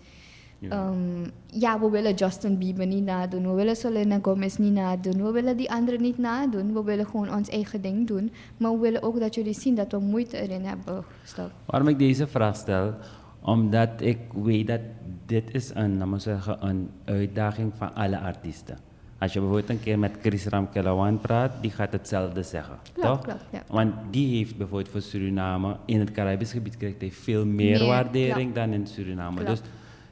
Ja. 0.59 0.88
Um, 0.88 1.31
ja, 1.47 1.81
we 1.81 1.90
willen 1.90 2.14
Justin 2.14 2.59
Bieber 2.59 2.87
niet 2.87 3.05
nadoen, 3.05 3.49
we 3.49 3.55
willen 3.55 3.77
Selena 3.77 4.19
Gomez 4.23 4.57
niet 4.57 4.73
nadoen, 4.73 5.25
we 5.25 5.31
willen 5.31 5.57
die 5.57 5.71
anderen 5.71 6.03
niet 6.03 6.19
nadoen, 6.19 6.73
we 6.73 6.83
willen 6.83 7.07
gewoon 7.07 7.35
ons 7.35 7.49
eigen 7.49 7.81
ding 7.83 8.07
doen. 8.07 8.33
Maar 8.57 8.73
we 8.73 8.79
willen 8.79 9.03
ook 9.03 9.21
dat 9.21 9.35
jullie 9.35 9.55
zien 9.55 9.75
dat 9.75 9.93
we 9.93 9.99
moeite 9.99 10.37
erin 10.37 10.64
hebben 10.64 11.05
gestopt. 11.23 11.53
Waarom 11.67 11.88
ik 11.88 11.99
deze 11.99 12.27
vraag 12.27 12.57
stel? 12.57 12.95
Omdat 13.40 13.90
ik 14.01 14.19
weet 14.33 14.67
dat 14.67 14.81
dit 15.27 15.55
is 15.55 15.71
een, 15.75 15.99
laten 15.99 16.12
we 16.12 16.19
zeggen, 16.19 16.67
een 16.67 16.90
uitdaging 17.05 17.73
van 17.77 17.95
alle 17.95 18.19
artiesten. 18.19 18.79
Als 19.18 19.33
je 19.33 19.38
bijvoorbeeld 19.38 19.70
een 19.70 19.81
keer 19.81 19.98
met 19.98 20.16
Chris 20.20 20.46
Ramkelawan 20.46 21.18
praat, 21.20 21.53
die 21.61 21.70
gaat 21.70 21.92
hetzelfde 21.92 22.42
zeggen. 22.42 22.79
Klopt, 22.92 23.09
toch? 23.09 23.20
klopt, 23.20 23.44
ja. 23.53 23.62
Want 23.68 23.94
die 24.11 24.37
heeft 24.37 24.57
bijvoorbeeld 24.57 24.88
voor 24.88 25.00
Suriname, 25.00 25.77
in 25.85 26.00
het 26.00 26.11
Caribisch 26.11 26.53
gebied 26.53 26.77
krijgt 26.77 27.00
hij 27.00 27.11
veel 27.11 27.46
meer, 27.46 27.79
Meer, 27.79 27.87
waardering 27.87 28.53
klopt. 28.53 28.55
dan 28.55 28.72
in 28.72 28.87
Suriname. 28.87 29.35
Klopt. 29.37 29.50
Dus 29.50 29.61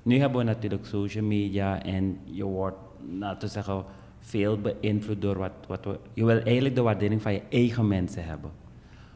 nu 0.02 0.18
hebben 0.18 0.38
we 0.38 0.44
natuurlijk 0.44 0.86
social 0.86 1.24
media 1.24 1.82
en 1.82 2.18
je 2.24 2.44
wordt, 2.44 2.76
laten 3.18 3.48
we 3.48 3.54
zeggen, 3.54 3.84
veel 4.18 4.58
beïnvloed 4.58 5.22
door 5.22 5.38
wat, 5.38 5.52
wat 5.66 5.84
we... 5.84 5.98
Je 6.12 6.24
wil 6.24 6.40
eigenlijk 6.40 6.74
de 6.74 6.82
waardering 6.82 7.22
van 7.22 7.32
je 7.32 7.42
eigen 7.50 7.88
mensen 7.88 8.24
hebben. 8.24 8.50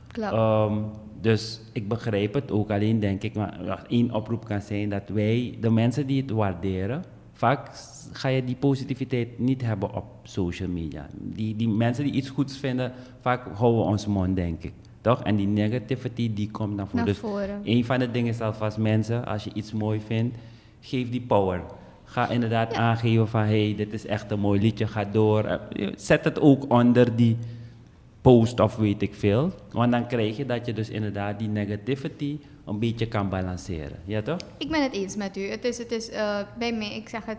Klopt. 0.06 0.32
Um, 0.32 0.84
dus 1.20 1.60
ik 1.72 1.88
begrijp 1.88 2.34
het 2.34 2.50
ook. 2.50 2.70
Alleen 2.70 3.00
denk 3.00 3.22
ik, 3.22 3.34
maar 3.34 3.84
één 3.88 4.10
oproep 4.10 4.44
kan 4.44 4.60
zijn 4.60 4.88
dat 4.88 5.08
wij, 5.08 5.56
de 5.60 5.70
mensen 5.70 6.06
die 6.06 6.20
het 6.22 6.30
waarderen, 6.30 7.04
vaak 7.36 7.70
ga 8.12 8.28
je 8.28 8.44
die 8.44 8.56
positiviteit 8.56 9.38
niet 9.38 9.62
hebben 9.62 9.94
op 9.94 10.04
social 10.22 10.68
media. 10.68 11.06
Die, 11.20 11.56
die 11.56 11.68
mensen 11.68 12.04
die 12.04 12.12
iets 12.12 12.28
goeds 12.28 12.56
vinden, 12.58 12.92
vaak 13.20 13.46
houden 13.56 13.80
we 13.80 13.86
ons 13.86 14.06
mond, 14.06 14.36
denk 14.36 14.62
ik. 14.62 14.72
Toch? 15.00 15.22
En 15.22 15.36
die 15.36 15.46
negativity, 15.46 16.34
die 16.34 16.50
komt 16.50 16.76
naar 16.76 16.86
voren. 16.86 16.96
Naar 16.96 17.14
dus 17.14 17.18
voren. 17.18 17.60
een 17.64 17.84
van 17.84 17.98
de 17.98 18.10
dingen 18.10 18.32
is 18.32 18.40
alvast 18.40 18.78
mensen, 18.78 19.26
als 19.26 19.44
je 19.44 19.50
iets 19.54 19.72
mooi 19.72 20.00
vindt, 20.00 20.36
geef 20.80 21.10
die 21.10 21.20
power. 21.20 21.62
Ga 22.04 22.28
inderdaad 22.28 22.72
Ja. 22.72 22.78
aangeven 22.78 23.28
van, 23.28 23.40
hé, 23.40 23.64
hey, 23.66 23.74
dit 23.76 23.92
is 23.92 24.06
echt 24.06 24.30
een 24.30 24.40
mooi 24.40 24.60
liedje, 24.60 24.86
ga 24.86 25.04
door. 25.04 25.44
Eh, 25.44 25.88
Zet 25.96 26.24
het 26.24 26.40
ook 26.40 26.72
onder 26.72 27.16
die 27.16 27.36
post 28.20 28.60
of 28.60 28.76
weet 28.76 29.02
ik 29.02 29.14
veel. 29.14 29.52
Want 29.70 29.92
dan 29.92 30.06
krijg 30.06 30.36
je 30.36 30.46
dat 30.46 30.66
je 30.66 30.72
dus 30.72 30.88
inderdaad 30.88 31.38
die 31.38 31.48
negativity 31.48 32.38
een 32.66 32.78
beetje 32.78 33.08
kan 33.08 33.28
balanceren. 33.28 33.98
Ja 34.04 34.22
toch? 34.22 34.38
Ik 34.58 34.70
ben 34.70 34.82
het 34.82 34.92
eens 34.92 35.16
met 35.16 35.36
u. 35.36 35.40
Het 35.40 35.64
is, 35.64 35.78
het 35.78 35.92
is 35.92 36.10
uh, 36.10 36.38
bij 36.58 36.72
mij, 36.72 36.96
ik 36.96 37.08
zeg 37.08 37.24
het 37.24 37.38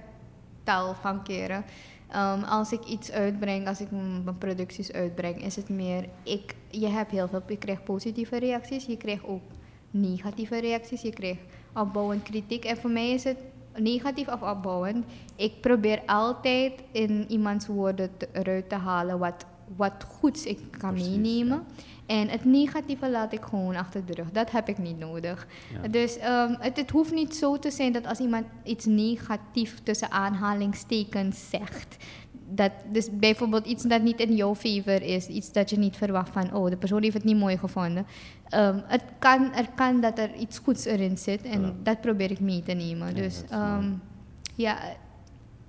tal 0.63 0.93
van 0.93 1.23
keren. 1.23 1.63
Ehm, 2.07 2.43
als 2.43 2.71
ik 2.71 2.85
iets 2.85 3.11
uitbreng, 3.11 3.67
als 3.67 3.81
ik 3.81 3.91
mijn 3.91 4.37
producties 4.37 4.91
uitbreng, 4.91 5.43
is 5.43 5.55
het 5.55 5.69
meer, 5.69 6.05
ik, 6.23 6.55
je 6.69 6.87
hebt 6.87 7.11
heel 7.11 7.27
veel, 7.27 7.41
je 7.47 7.57
krijgt 7.57 7.83
positieve 7.83 8.39
reacties, 8.39 8.85
je 8.85 8.97
krijgt 8.97 9.23
ook 9.23 9.41
negatieve 9.91 10.59
reacties, 10.59 11.01
je 11.01 11.13
krijgt 11.13 11.41
opbouwend 11.73 12.23
kritiek. 12.23 12.65
En 12.65 12.77
voor 12.77 12.89
mij 12.89 13.09
is 13.09 13.23
het 13.23 13.37
negatief 13.77 14.27
of 14.27 14.41
opbouwend. 14.41 15.05
Ik 15.35 15.61
probeer 15.61 16.01
altijd 16.05 16.73
in 16.91 17.25
iemands 17.31 17.67
woorden 17.67 18.09
te- 18.17 18.29
eruit 18.33 18.69
te 18.69 18.75
halen 18.75 19.19
wat, 19.19 19.45
wat 19.75 20.05
goeds 20.07 20.43
ik 20.45 20.59
kan 20.77 20.93
Precies, 20.93 21.09
meenemen. 21.15 21.63
En 22.05 22.27
het 22.29 22.45
negatieve 22.45 23.09
laat 23.09 23.33
ik 23.33 23.41
gewoon 23.41 23.75
achter 23.75 24.05
de 24.05 24.13
rug. 24.13 24.31
Dat 24.31 24.51
heb 24.51 24.69
ik 24.69 24.77
niet 24.77 24.97
nodig. 24.99 25.47
Ja. 25.81 25.87
Dus 25.87 26.17
ehm, 26.17 26.55
het, 26.59 26.77
het 26.77 26.89
hoeft 26.91 27.13
niet 27.13 27.35
zo 27.35 27.59
te 27.59 27.71
zijn 27.71 27.91
dat 27.91 28.05
als 28.05 28.19
iemand 28.19 28.45
iets 28.63 28.85
negatief 28.85 29.79
tussen 29.83 30.11
aanhalingstekens 30.11 31.49
zegt. 31.49 31.97
Dat, 32.49 32.71
dus 32.91 33.09
bijvoorbeeld 33.11 33.65
iets 33.65 33.83
dat 33.83 34.01
niet 34.01 34.19
in 34.19 34.35
jouw 34.35 34.55
favor 34.55 35.01
is, 35.01 35.27
iets 35.27 35.51
dat 35.51 35.69
je 35.69 35.77
niet 35.77 35.95
verwacht 35.97 36.29
van, 36.29 36.53
oh, 36.53 36.69
de 36.69 36.77
persoon 36.77 37.01
heeft 37.03 37.13
het 37.13 37.23
niet 37.23 37.37
mooi 37.37 37.57
gevonden. 37.57 38.05
Ehm, 38.49 38.79
het 38.85 39.03
kan, 39.19 39.53
er 39.53 39.69
kan 39.75 40.01
dat 40.01 40.17
er 40.19 40.35
iets 40.35 40.57
goeds 40.59 40.85
erin 40.85 41.17
zit 41.17 41.41
en 41.41 41.61
Ja. 41.61 41.73
dat 41.83 42.01
probeer 42.01 42.31
ik 42.31 42.39
mee 42.39 42.63
te 42.63 42.73
nemen. 42.73 43.15
Dus 43.15 43.43
ehm, 43.49 43.91
ja, 44.55 44.77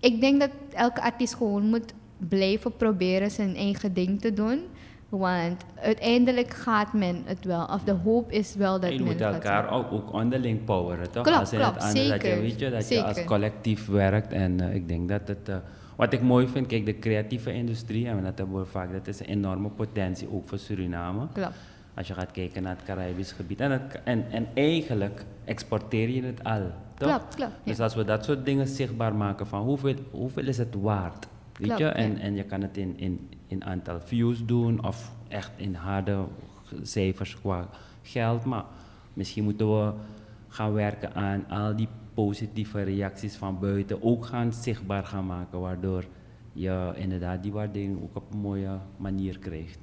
ik 0.01 0.21
denk 0.21 0.41
dat 0.41 0.51
elke 0.73 1.03
artiest 1.03 1.35
gewoon 1.35 1.69
moet 1.69 1.93
blijven 2.19 2.77
proberen 2.77 3.31
zijn 3.31 3.57
eigen 3.57 3.95
ding 3.95 4.21
te 4.21 4.33
doen. 4.33 4.61
Want 5.09 5.65
uiteindelijk 5.83 6.55
gaat 6.55 6.93
men 6.93 7.23
het 7.25 7.45
wel. 7.45 7.65
Of 7.65 7.83
de 7.83 7.93
hoop 7.93 8.31
is 8.31 8.55
wel 8.55 8.81
dat 8.81 8.91
je 8.93 8.97
men 8.97 9.05
moet 9.05 9.15
het 9.15 9.23
gaat 9.23 9.35
elkaar 9.35 9.71
ook, 9.71 9.93
ook 9.93 10.13
onderling 10.13 10.65
poweren, 10.65 11.11
toch? 11.11 11.23
Klopt, 11.23 11.39
als 11.39 11.51
klopt, 11.51 11.75
het 11.75 11.83
andere, 11.83 12.09
dat 12.09 12.23
je, 12.23 12.29
zeker, 12.29 12.41
weet 12.43 12.59
je, 12.59 12.71
dat 12.71 12.89
je 12.89 13.03
als 13.03 13.15
zeker. 13.15 13.31
collectief 13.31 13.87
werkt. 13.87 14.33
En 14.33 14.61
eh, 14.61 14.75
ik 14.75 14.89
denk 14.89 15.09
dat 15.09 15.29
het... 15.29 15.49
eh, 15.49 15.57
wat 15.97 16.13
ik 16.13 16.23
mooi 16.23 16.49
vind, 16.49 16.67
kijk, 16.67 16.87
de 16.87 16.99
creatieve 16.99 17.53
industrie, 17.53 18.09
en 18.09 18.23
dat 18.25 18.39
hebben 18.39 18.59
we 18.59 18.65
vaak, 18.65 18.93
dat 18.93 19.07
is 19.07 19.21
een 19.21 19.27
enorme 19.27 19.69
potentie, 19.69 20.33
ook 20.33 20.49
voor 20.49 20.59
Suriname. 20.59 21.27
Klopt. 21.33 21.55
Als 21.95 22.07
je 22.07 22.15
gaat 22.15 22.31
kijken 22.31 22.63
naar 22.63 22.77
het 22.77 22.85
Caribisch 22.85 23.33
gebied. 23.33 23.61
En, 23.61 23.71
het, 23.71 24.01
en, 24.05 24.25
en 24.31 24.47
eigenlijk 24.55 25.25
exporteer 25.45 26.09
je 26.09 26.23
het 26.23 26.45
al, 26.45 26.63
toch? 26.95 27.09
Klopt, 27.09 27.35
klopt. 27.35 27.53
ja. 27.65 27.71
Dus 27.71 27.81
als 27.81 27.95
we 27.95 28.05
dat 28.05 28.25
soort 28.25 28.45
dingen 28.45 28.67
zichtbaar 28.67 29.15
maken 29.15 29.47
van 29.47 29.63
hoeveel, 29.63 29.95
hoeveel 30.11 30.47
is 30.47 30.59
het 30.59 30.75
waard? 30.81 31.27
Weet 31.59 31.67
Klopt, 31.67 31.79
je? 31.79 31.85
ja. 31.85 31.93
En, 31.93 32.19
en 32.19 32.35
je 32.35 32.45
kan 32.45 32.63
het 32.63 32.77
in, 32.77 32.99
in, 32.99 33.29
in 33.47 33.65
aantal 33.65 34.01
views 34.01 34.45
doen 34.45 34.85
of 34.85 35.13
echt 35.29 35.51
in 35.57 35.75
harde 35.75 36.25
cijfers 36.83 37.41
qua 37.41 37.69
geld. 38.03 38.45
Maar 38.45 38.65
misschien 39.13 39.45
moeten 39.45 39.79
we 39.79 39.93
gaan 40.49 40.73
werken 40.73 41.15
aan 41.15 41.49
al 41.49 41.77
die 41.77 41.89
positieve 42.15 42.83
reacties 42.83 43.35
van 43.37 43.59
buiten 43.59 44.03
ook 44.03 44.27
gaan 44.27 44.53
zichtbaar 44.53 45.05
gaan 45.05 45.27
maken. 45.27 45.61
Waardoor 45.61 46.05
je 46.53 46.93
inderdaad 46.97 47.43
die 47.43 47.53
waardering 47.53 48.03
ook 48.03 48.17
op 48.17 48.33
een 48.33 48.39
mooie 48.39 48.79
manier 48.97 49.39
krijgt. 49.39 49.79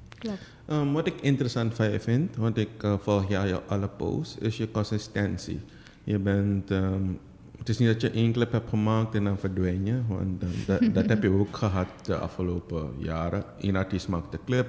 Um, 0.68 0.94
wat 0.94 1.08
ik 1.08 1.22
interessant 1.22 1.74
van 1.74 1.92
je 1.92 2.00
vind, 2.00 2.36
want 2.36 2.58
ik 2.58 2.84
uh, 2.84 2.94
volg 3.00 3.30
jou 3.30 3.48
jou 3.48 3.62
alle 3.68 3.88
posts, 3.88 4.38
is 4.38 4.58
je 4.58 4.72
consistentie. 4.72 5.60
Je 6.04 6.20
bent, 6.20 6.70
um, 6.70 7.20
het 7.66 7.74
is 7.74 7.80
niet 7.80 7.88
dat 7.88 8.02
je 8.02 8.12
één 8.12 8.32
clip 8.32 8.52
hebt 8.52 8.70
gemaakt 8.70 9.16
en 9.16 9.24
dan 9.24 9.38
verdwijn 9.38 9.86
je, 9.86 10.00
want 10.08 10.44
dat, 10.66 10.94
dat 10.94 11.06
heb 11.06 11.24
je 11.24 11.30
ook 11.30 11.58
gehad 11.58 11.88
de 12.04 12.16
afgelopen 12.16 12.90
jaren. 12.98 13.44
Eén 13.60 13.76
artiest 13.76 14.08
maakt 14.08 14.32
de 14.32 14.40
clip, 14.46 14.68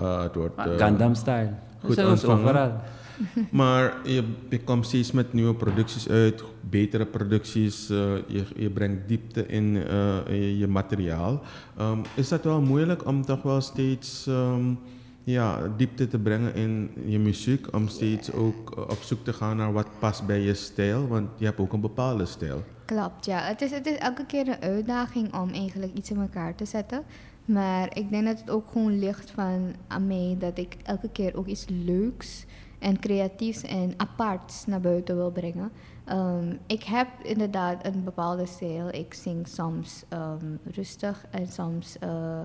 uh, 0.00 0.22
het 0.22 0.34
wordt... 0.34 0.58
Uh, 0.58 0.76
Gundam 0.76 1.14
Style. 1.14 1.52
goed 1.84 2.04
ontvangen. 2.04 2.42
overal. 2.42 2.80
Maar 3.50 3.94
je, 4.04 4.24
je 4.48 4.60
komt 4.60 4.86
steeds 4.86 5.12
met 5.12 5.32
nieuwe 5.32 5.54
producties 5.54 6.08
uit, 6.08 6.44
betere 6.60 7.06
producties. 7.06 7.90
eh, 7.90 7.96
je, 8.26 8.44
je 8.56 8.70
brengt 8.70 9.08
diepte 9.08 9.46
in 9.46 9.86
eh, 9.86 10.16
in 10.26 10.58
je 10.58 10.66
materiaal. 10.68 11.42
Ehm, 11.78 11.98
is 12.14 12.28
dat 12.28 12.44
wel 12.44 12.60
moeilijk 12.60 13.06
om 13.06 13.24
toch 13.24 13.42
wel 13.42 13.60
steeds 13.60 14.26
ehm, 14.26 14.74
ja, 15.24 15.68
diepte 15.76 16.08
te 16.08 16.18
brengen 16.18 16.54
in 16.54 16.90
je 17.06 17.18
muziek? 17.18 17.74
Om 17.74 17.88
steeds 17.88 18.32
ook 18.32 18.76
eh, 18.76 18.82
op 18.82 19.02
zoek 19.02 19.24
te 19.24 19.32
gaan 19.32 19.56
naar 19.56 19.72
wat 19.72 19.88
past 19.98 20.26
bij 20.26 20.40
je 20.40 20.54
stijl? 20.54 21.06
Want 21.06 21.28
je 21.36 21.44
hebt 21.44 21.60
ook 21.60 21.72
een 21.72 21.80
bepaalde 21.80 22.26
stijl. 22.26 22.62
Klopt, 22.84 23.24
ja. 23.24 23.38
Het 23.38 23.62
is, 23.62 23.70
het 23.70 23.86
is 23.86 23.96
elke 23.96 24.26
keer 24.26 24.48
een 24.48 24.60
uitdaging 24.60 25.34
om 25.34 25.50
eigenlijk 25.50 25.94
iets 25.94 26.10
in 26.10 26.20
elkaar 26.20 26.54
te 26.54 26.64
zetten. 26.64 27.02
Maar 27.44 27.96
ik 27.96 28.10
denk 28.10 28.24
dat 28.24 28.40
het 28.40 28.50
ook 28.50 28.70
gewoon 28.72 28.98
ligt 28.98 29.30
van 29.30 29.74
aan 29.86 30.06
mij 30.06 30.36
dat 30.38 30.58
ik 30.58 30.76
elke 30.82 31.08
keer 31.08 31.36
ook 31.36 31.46
iets 31.46 31.66
leuks 31.68 32.44
en 32.78 32.98
creatiefs 32.98 33.62
en 33.62 33.94
aparts 33.96 34.66
naar 34.66 34.80
buiten 34.80 35.16
wil 35.16 35.30
brengen. 35.30 35.70
Ehm, 36.04 36.56
ik 36.66 36.82
heb 36.82 37.08
inderdaad 37.22 37.86
een 37.86 38.04
bepaalde 38.04 38.46
stijl. 38.46 38.88
Ik 38.88 39.14
zing 39.14 39.48
soms 39.48 40.04
ehm, 40.08 40.56
rustig 40.64 41.26
en 41.30 41.46
soms 41.46 41.98
eh, 41.98 42.40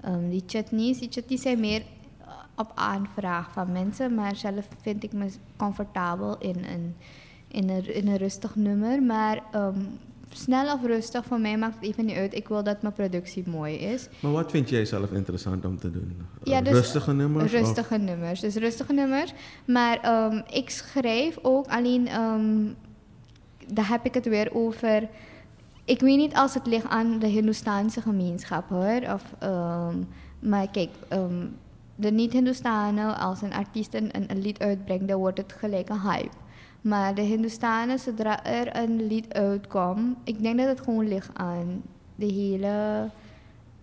ehm, 0.00 0.28
die 0.28 0.42
chutneys. 0.46 0.98
Die 0.98 1.08
chutneys 1.10 1.42
zijn 1.42 1.60
meer 1.60 1.82
op 2.56 2.72
aanvraag 2.74 3.52
van 3.52 3.72
mensen, 3.72 4.14
maar 4.14 4.36
zelf 4.36 4.68
vind 4.80 5.04
ik 5.04 5.12
me 5.12 5.26
comfortabel 5.56 6.38
in 6.38 6.56
een, 6.72 6.94
in 7.48 7.68
een, 7.70 7.94
in 7.94 8.08
een 8.08 8.16
rustig 8.16 8.54
nummer. 8.56 9.02
Maar 9.02 9.42
ehm, 9.52 9.78
snel 10.30 10.74
of 10.74 10.82
rustig, 10.84 11.24
voor 11.24 11.40
mij 11.40 11.56
maakt 11.58 11.74
het 11.74 11.84
even 11.84 12.04
niet 12.04 12.16
uit. 12.16 12.34
Ik 12.34 12.48
wil 12.48 12.62
dat 12.64 12.82
mijn 12.82 12.94
productie 12.94 13.48
mooi 13.48 13.74
is. 13.74 14.08
Maar 14.20 14.32
wat 14.32 14.50
vind 14.50 14.68
jij 14.68 14.84
zelf 14.84 15.12
interessant 15.12 15.64
om 15.64 15.78
te 15.78 15.90
doen? 15.90 16.16
Ja, 16.42 16.60
dus, 16.60 16.72
Rustige 16.72 17.12
nummers? 17.12 17.44
of- 17.44 17.50
Rustige 17.60 17.96
nummers, 17.98 18.40
dus 18.40 18.54
rustige 18.54 18.92
nummers. 18.92 19.32
Maar 19.64 19.98
ehm, 20.00 20.40
ik 20.50 20.70
schrijf 20.70 21.38
ook 21.42 21.66
alleen, 21.66 22.08
ehm, 22.08 22.66
daar 23.74 23.88
heb 23.88 24.04
ik 24.04 24.14
het 24.14 24.24
weer 24.28 24.54
over. 24.54 25.08
Ik 25.84 26.00
weet 26.00 26.16
niet 26.16 26.34
als 26.34 26.54
het 26.54 26.66
ligt 26.66 26.88
aan 26.88 27.18
de 27.18 27.26
Hindoestaanse 27.26 28.00
gemeenschap 28.00 28.68
hoor. 28.68 29.00
Of, 29.14 29.22
ehm, 29.38 29.96
maar 30.38 30.70
kijk, 30.70 30.90
de 31.96 32.10
niet-Hindoestanen, 32.10 33.18
als 33.18 33.42
een 33.42 33.52
artiest 33.52 33.94
een, 33.94 34.10
een 34.30 34.40
lied 34.42 34.58
uitbrengt, 34.58 35.08
dan 35.08 35.18
wordt 35.18 35.38
het 35.38 35.52
gelijk 35.52 35.88
een 35.88 36.00
hype. 36.00 36.36
Maar 36.80 37.14
de 37.14 37.22
Hindoestanen, 37.22 37.98
zodra 37.98 38.44
er 38.44 38.76
een 38.76 39.06
lied 39.06 39.34
uitkomt, 39.34 40.16
ik 40.24 40.42
denk 40.42 40.58
dat 40.58 40.66
het 40.66 40.80
gewoon 40.80 41.08
ligt 41.08 41.30
aan 41.32 41.82
de 42.14 42.26
hele 42.26 43.08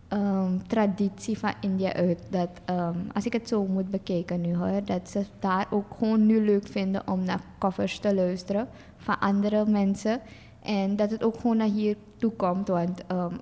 ehm, 0.08 0.58
traditie 0.68 1.38
van 1.38 1.54
India 1.62 1.94
uit. 1.94 2.22
Dat, 2.30 2.50
ehm, 2.66 2.98
als 3.14 3.26
ik 3.26 3.34
het 3.34 3.48
zo 3.48 3.66
moet 3.66 3.90
bekijken 3.90 4.42
nu 4.42 4.56
hoor, 4.56 4.86
dat 4.86 5.10
ze 5.10 5.26
daar 5.40 5.68
ook 5.70 5.86
gewoon 5.98 6.26
nu 6.26 6.46
leuk 6.46 6.68
vinden 6.68 7.08
om 7.08 7.24
naar 7.24 7.42
covers 7.60 8.00
te 8.00 8.16
luisteren 8.16 8.68
van 8.98 9.20
andere 9.20 9.66
mensen. 9.66 10.20
En 10.62 10.96
dat 10.96 11.12
het 11.12 11.24
ook 11.24 11.36
gewoon 11.36 11.58
naar 11.58 11.68
hier 11.68 11.96
toe 12.18 12.32
komt. 12.32 12.68
Want 12.68 13.08
ehm, 13.08 13.36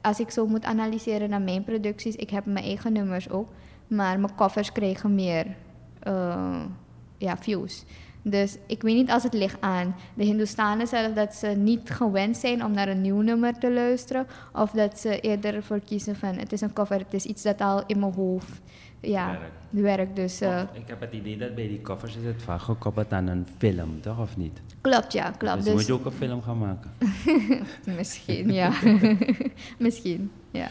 als 0.00 0.20
ik 0.20 0.30
zo 0.30 0.46
moet 0.46 0.64
analyseren 0.64 1.30
naar 1.30 1.42
mijn 1.42 1.64
producties, 1.64 2.16
ik 2.16 2.30
heb 2.30 2.46
mijn 2.46 2.64
eigen 2.64 2.92
nummers 2.92 3.30
ook, 3.30 3.48
maar 3.90 4.20
mijn 4.20 4.34
covers 4.34 4.72
krijgen 4.72 5.14
meer 5.14 5.46
eh, 6.00 6.62
ja, 7.18 7.36
views. 7.36 7.84
Dus 8.22 8.56
ik 8.66 8.82
weet 8.82 8.94
niet 8.94 9.10
als 9.10 9.22
het 9.22 9.34
ligt 9.34 9.60
aan 9.60 9.94
de 10.14 10.24
Hindoestanen 10.24 10.86
zelf 10.86 11.12
dat 11.12 11.34
ze 11.34 11.46
niet 11.46 11.90
gewend 11.90 12.36
zijn 12.36 12.64
om 12.64 12.72
naar 12.72 12.88
een 12.88 13.00
nieuw 13.00 13.20
nummer 13.20 13.58
te 13.58 13.72
luisteren. 13.72 14.26
Of 14.52 14.70
dat 14.70 14.98
ze 14.98 15.20
eerder 15.20 15.62
voor 15.62 15.80
kiezen 15.80 16.16
van 16.16 16.38
het 16.38 16.52
is 16.52 16.60
een 16.60 16.72
cover, 16.72 16.98
het 16.98 17.14
is 17.14 17.24
iets 17.24 17.42
dat 17.42 17.60
al 17.60 17.82
in 17.86 17.98
mijn 17.98 18.12
hoofd 18.12 18.60
ja, 19.00 19.38
Werkt. 19.70 19.96
werkt. 19.96 20.16
Dus 20.16 20.40
eh, 20.40 20.62
ik 20.72 20.88
heb 20.88 21.00
het 21.00 21.12
idee 21.12 21.36
dat 21.36 21.54
bij 21.54 21.68
die 21.68 21.82
covers 21.82 22.16
is 22.16 22.24
het 22.24 22.42
vaak 22.42 22.60
gekoppeld 22.60 23.12
aan 23.12 23.26
een 23.26 23.46
film, 23.58 24.00
toch? 24.00 24.18
Of 24.18 24.36
niet? 24.36 24.60
klopt, 24.80 25.12
ja, 25.12 25.30
klopt. 25.30 25.56
dus, 25.56 25.64
Dus, 25.64 25.74
moet 25.74 25.86
je 25.86 25.92
ook 25.92 26.04
een 26.04 26.12
film 26.12 26.42
gaan 26.42 26.58
maken. 26.58 26.90
Misschien, 27.96 28.52
ja. 28.52 28.72
Misschien, 29.78 30.30
ja. 30.50 30.68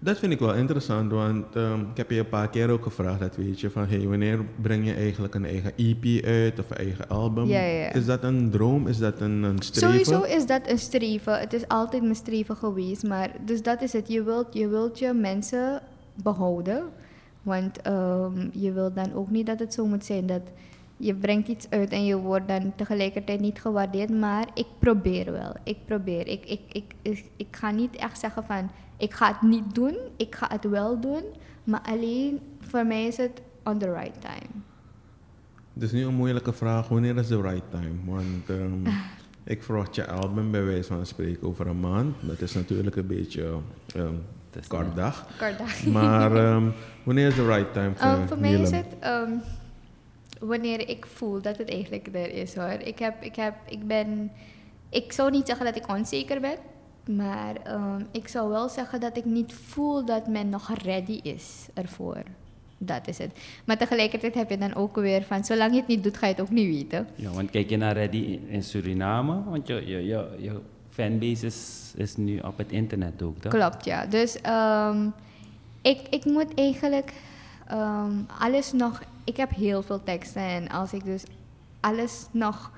Dat 0.00 0.18
vind 0.18 0.32
ik 0.32 0.38
wel 0.38 0.54
interessant, 0.54 1.12
want 1.12 1.56
ehm, 1.56 1.80
ik 1.80 1.96
heb 1.96 2.10
je 2.10 2.18
een 2.18 2.28
paar 2.28 2.50
keer 2.50 2.70
ook 2.70 2.82
gevraagd, 2.82 3.20
dat 3.20 3.36
weet 3.36 3.60
je, 3.60 3.70
van 3.70 3.86
hey, 3.86 4.06
wanneer 4.08 4.44
breng 4.62 4.86
je 4.86 4.94
eigenlijk 4.94 5.34
een 5.34 5.44
eigen 5.44 5.72
EP 5.76 6.24
uit 6.24 6.58
of 6.58 6.70
een 6.70 6.76
eigen 6.76 7.08
album? 7.08 7.46
Ja, 7.46 7.60
ja, 7.60 7.80
ja. 7.80 7.92
Is 7.92 8.06
dat 8.06 8.22
een 8.22 8.50
droom? 8.50 8.86
Is 8.86 8.98
dat 8.98 9.20
een, 9.20 9.42
een 9.42 9.62
streven? 9.62 10.04
Sowieso 10.04 10.36
is 10.36 10.46
dat 10.46 10.70
een 10.70 10.78
streven. 10.78 11.38
Het 11.38 11.52
is 11.52 11.68
altijd 11.68 12.02
mijn 12.02 12.14
streven 12.14 12.56
geweest. 12.56 13.02
Maar 13.02 13.30
dus 13.44 13.62
dat 13.62 13.82
is 13.82 13.92
het. 13.92 14.08
Je 14.08 14.22
wilt 14.22 14.46
je, 14.50 14.68
wilt 14.68 14.98
je 14.98 15.12
mensen 15.12 15.82
behouden. 16.22 16.82
Want 17.42 17.80
ehm, 17.82 18.48
je 18.52 18.72
wilt 18.72 18.94
dan 18.94 19.14
ook 19.14 19.30
niet 19.30 19.46
dat 19.46 19.58
het 19.58 19.74
zo 19.74 19.86
moet 19.86 20.04
zijn 20.04 20.26
dat 20.26 20.42
je 20.98 21.14
brengt 21.14 21.48
iets 21.48 21.70
uit 21.70 21.90
en 21.90 22.04
je 22.04 22.16
wordt 22.16 22.48
dan 22.48 22.72
tegelijkertijd 22.76 23.40
niet 23.40 23.60
gewaardeerd. 23.60 24.10
Maar 24.10 24.46
ik 24.54 24.66
probeer 24.78 25.32
wel. 25.32 25.52
Ik 25.62 25.76
probeer. 25.84 26.26
Ik, 26.26 26.44
ik, 26.44 26.60
ik, 26.72 26.94
ik, 27.02 27.24
ik 27.36 27.46
ga 27.50 27.70
niet 27.70 27.96
echt 27.96 28.18
zeggen 28.18 28.44
van 28.44 28.70
ik 28.96 29.14
ga 29.14 29.28
het 29.28 29.42
niet 29.42 29.74
doen. 29.74 29.96
Ik 30.16 30.34
ga 30.34 30.46
het 30.48 30.64
wel 30.64 31.00
doen. 31.00 31.22
Maar 31.64 31.80
alleen 31.82 32.40
voor 32.60 32.86
mij 32.86 33.06
is 33.06 33.16
het 33.16 33.42
on 33.64 33.78
the 33.78 33.92
right 33.92 34.20
time. 34.20 34.62
Dus 35.72 35.92
nu 35.92 36.04
een 36.04 36.14
moeilijke 36.14 36.52
vraag, 36.52 36.88
wanneer 36.88 37.16
is 37.16 37.28
de 37.28 37.40
right 37.40 37.70
time? 37.70 37.94
Want 38.04 38.48
ehm, 38.48 38.94
ik 39.54 39.62
verwacht 39.62 39.94
je 39.94 40.06
album 40.06 40.50
bij 40.50 40.64
wijze 40.64 40.92
van 40.92 41.06
spreken 41.06 41.46
over 41.46 41.66
een 41.66 41.80
maand. 41.80 42.14
Dat 42.20 42.40
is 42.40 42.54
natuurlijk 42.54 42.96
een 42.96 43.06
beetje 43.06 43.54
ehm 43.94 44.14
Het 44.50 44.62
is 44.62 44.66
kort 44.66 44.96
dag. 44.96 45.26
Maar 45.92 46.36
ehm, 46.44 46.64
wanneer 47.02 47.26
is 47.26 47.34
de 47.34 47.46
right 47.46 47.72
time 47.72 47.92
voor 47.94 48.10
Um, 48.10 48.28
voor 48.28 48.38
mij 48.38 48.52
is 48.52 48.70
het 48.70 48.96
ehm, 49.00 49.30
wanneer 50.40 50.88
ik 50.88 51.06
voel 51.06 51.42
dat 51.42 51.56
het 51.58 51.70
eigenlijk 51.70 52.08
er 52.12 52.32
is 52.32 52.54
hoor. 52.54 52.78
Ik, 52.84 52.98
heb, 52.98 53.22
ik, 53.22 53.36
heb, 53.36 53.54
ik 53.68 53.86
ben. 53.86 54.32
Ik 54.88 55.12
zou 55.12 55.30
niet 55.30 55.46
zeggen 55.46 55.66
dat 55.66 55.76
ik 55.76 55.88
onzeker 55.88 56.40
ben, 56.40 56.56
Maar 57.16 57.54
ehm, 57.64 58.02
ik 58.10 58.28
zou 58.28 58.50
wel 58.50 58.68
zeggen 58.68 59.00
dat 59.00 59.16
ik 59.16 59.24
niet 59.24 59.52
voel 59.52 60.04
dat 60.04 60.26
men 60.26 60.48
nog 60.48 60.70
ready 60.82 61.20
is 61.22 61.66
ervoor. 61.74 62.22
Dat 62.78 63.08
is 63.08 63.18
het. 63.18 63.30
Maar 63.64 63.76
tegelijkertijd 63.76 64.34
heb 64.34 64.50
je 64.50 64.58
dan 64.58 64.74
ook 64.74 64.96
weer 64.96 65.22
van, 65.22 65.44
zolang 65.44 65.72
je 65.72 65.78
het 65.78 65.88
niet 65.88 66.02
doet, 66.02 66.16
ga 66.16 66.26
je 66.26 66.32
het 66.32 66.42
ook 66.42 66.50
niet 66.50 66.74
weten. 66.74 67.08
Ja, 67.14 67.30
want 67.30 67.50
kijk 67.50 67.70
je 67.70 67.76
naar 67.76 67.92
Reddy 67.92 68.16
in, 68.16 68.48
in 68.48 68.62
Suriname, 68.62 69.42
want 69.44 69.66
je, 69.66 69.86
je, 69.86 70.04
je, 70.04 70.36
je 70.38 70.60
fanbase 70.90 71.46
is, 71.46 71.92
is 71.96 72.16
nu 72.16 72.38
op 72.38 72.58
het 72.58 72.72
internet 72.72 73.22
ook, 73.22 73.38
toch? 73.38 73.52
Klopt, 73.52 73.84
ja. 73.84 74.06
Dus 74.06 74.40
ehm, 74.40 75.08
ik, 75.82 76.00
ik 76.10 76.24
moet 76.24 76.54
eigenlijk 76.54 77.12
ehm, 77.66 78.12
alles 78.38 78.72
nog... 78.72 79.02
Ik 79.28 79.36
heb 79.36 79.50
heel 79.50 79.82
veel 79.82 80.02
teksten 80.02 80.42
en 80.42 80.68
als 80.68 80.92
ik 80.92 81.04
dus 81.04 81.22
alles 81.80 82.26
nog 82.30 82.70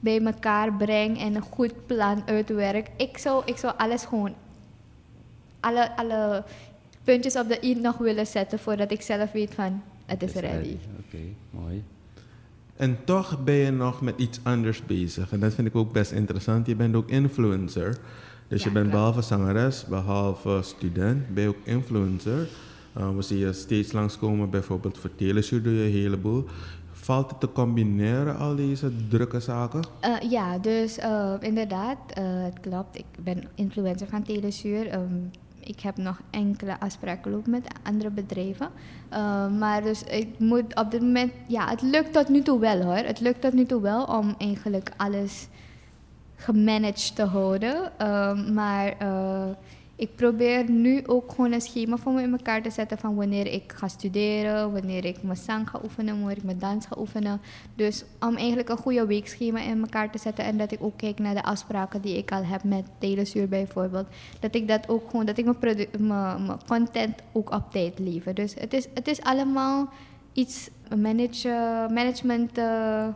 bij 0.00 0.20
elkaar 0.24 0.72
breng 0.72 1.18
en 1.20 1.34
een 1.34 1.42
goed 1.42 1.86
plan 1.86 2.22
uitwerk... 2.26 2.90
Ik 2.96 3.18
zou, 3.18 3.42
ik 3.44 3.56
zou 3.56 3.74
alles 3.76 4.04
gewoon... 4.04 4.34
Alle, 5.60 5.96
alle 5.96 6.44
puntjes 7.04 7.36
op 7.36 7.48
de 7.48 7.58
i 7.62 7.74
nog 7.74 7.96
willen 7.96 8.26
zetten 8.26 8.58
voordat 8.58 8.90
ik 8.90 9.02
zelf 9.02 9.32
weet 9.32 9.54
van... 9.54 9.82
Het 10.06 10.22
is 10.22 10.32
ready. 10.32 10.76
Oké, 11.06 11.22
mooi. 11.50 11.84
En 12.76 12.98
toch 13.04 13.44
ben 13.44 13.54
je 13.54 13.70
nog 13.70 14.00
met 14.00 14.14
iets 14.18 14.40
anders 14.42 14.86
bezig. 14.86 15.32
En 15.32 15.40
dat 15.40 15.54
vind 15.54 15.66
ik 15.68 15.76
ook 15.76 15.92
best 15.92 16.12
interessant. 16.12 16.66
Je 16.66 16.76
bent 16.76 16.94
ook 16.94 17.08
influencer. 17.08 17.98
Dus 18.48 18.62
Ja, 18.62 18.68
je 18.68 18.72
bent 18.72 18.88
klopt. 18.88 18.90
behalve 18.90 19.22
zangeres, 19.22 19.84
behalve 19.84 20.58
student, 20.62 21.34
ben 21.34 21.42
je 21.42 21.48
ook 21.48 21.64
influencer. 21.64 22.48
Uh, 22.98 23.16
we 23.16 23.22
zien 23.22 23.38
je 23.38 23.52
steeds 23.52 23.92
langskomen, 23.92 24.50
bijvoorbeeld 24.50 24.98
voor 24.98 25.14
Teleshow 25.14 25.64
doe 25.64 25.72
je 25.72 25.84
een 25.84 25.92
heleboel. 25.92 26.44
Valt 26.92 27.30
het 27.30 27.40
te 27.40 27.52
combineren, 27.52 28.36
al 28.36 28.56
deze 28.56 28.90
drukke 29.08 29.40
zaken? 29.40 29.82
Eh, 30.00 30.30
ja, 30.30 30.58
dus 30.58 30.98
eh, 30.98 31.34
inderdaad, 31.40 31.98
eh, 32.14 32.24
het 32.24 32.60
klopt. 32.60 32.98
Ik 32.98 33.04
ben 33.18 33.42
influencer 33.54 34.08
van 34.08 34.22
Telesuur. 34.22 34.88
Ehm, 34.88 35.20
ik 35.68 35.80
heb 35.80 35.96
nog 35.96 36.20
enkele 36.30 36.80
afspraken 36.80 37.30
lopen 37.30 37.50
met 37.50 37.66
andere 37.82 38.10
bedrijven. 38.10 38.68
Eh, 39.08 39.50
maar 39.58 39.82
dus 39.82 40.02
ik 40.04 40.28
moet 40.38 40.74
op 40.74 40.90
dit 40.90 41.00
moment... 41.00 41.32
Ja, 41.46 41.68
het 41.68 41.82
lukt 41.82 42.12
tot 42.12 42.28
nu 42.28 42.42
toe 42.42 42.60
wel 42.60 42.82
hoor. 42.82 42.96
Het 42.96 43.20
lukt 43.20 43.40
tot 43.40 43.52
nu 43.52 43.64
toe 43.64 43.80
wel 43.80 44.04
om 44.04 44.34
eigenlijk 44.38 44.90
alles 44.96 45.48
gemanaged 46.36 47.16
te 47.16 47.24
houden. 47.24 47.98
Ehm, 47.98 48.54
maar 48.54 48.94
eh, 48.98 49.48
ik 49.98 50.14
probeer 50.16 50.70
nu 50.70 51.02
ook 51.06 51.30
gewoon 51.30 51.52
een 51.52 51.60
schema 51.60 51.96
voor 51.96 52.12
me 52.12 52.22
in 52.22 52.32
elkaar 52.32 52.62
te 52.62 52.70
zetten 52.70 52.98
van 52.98 53.14
wanneer 53.14 53.46
ik 53.46 53.72
ga 53.72 53.88
studeren, 53.88 54.72
wanneer 54.72 55.04
ik 55.04 55.22
mijn 55.22 55.36
zang 55.36 55.70
ga 55.70 55.80
oefenen, 55.84 56.18
wanneer 56.18 56.36
ik 56.36 56.42
mijn 56.42 56.58
dans 56.58 56.86
ga 56.86 56.96
oefenen. 56.98 57.40
Dus 57.74 58.04
om 58.20 58.36
eigenlijk 58.36 58.68
een 58.68 58.76
goede 58.76 59.06
weekschema 59.06 59.60
in 59.60 59.80
elkaar 59.80 60.10
te 60.10 60.18
zetten 60.18 60.44
en 60.44 60.58
dat 60.58 60.72
ik 60.72 60.82
ook 60.82 60.96
kijk 60.96 61.18
naar 61.18 61.34
de 61.34 61.42
afspraken 61.42 62.00
die 62.00 62.16
ik 62.16 62.32
al 62.32 62.44
heb 62.44 62.64
met 62.64 62.86
Telesuur 62.98 63.48
bijvoorbeeld. 63.48 64.06
Dat 64.40 64.54
ik 64.54 64.68
dat 64.68 64.88
ook 64.88 65.10
gewoon, 65.10 65.26
dat 65.26 65.38
ik 65.38 65.44
mijn, 65.44 66.46
mijn 66.46 66.58
content 66.66 67.22
ook 67.32 67.50
op 67.50 67.70
tijd 67.70 67.98
lever. 67.98 68.34
Dus 68.34 68.54
het 68.54 68.72
is, 68.72 68.88
het 68.94 69.08
is 69.08 69.20
allemaal 69.20 69.88
iets 70.32 70.70
manage, 70.96 71.86
management. 71.90 72.58
eh, 72.58 73.06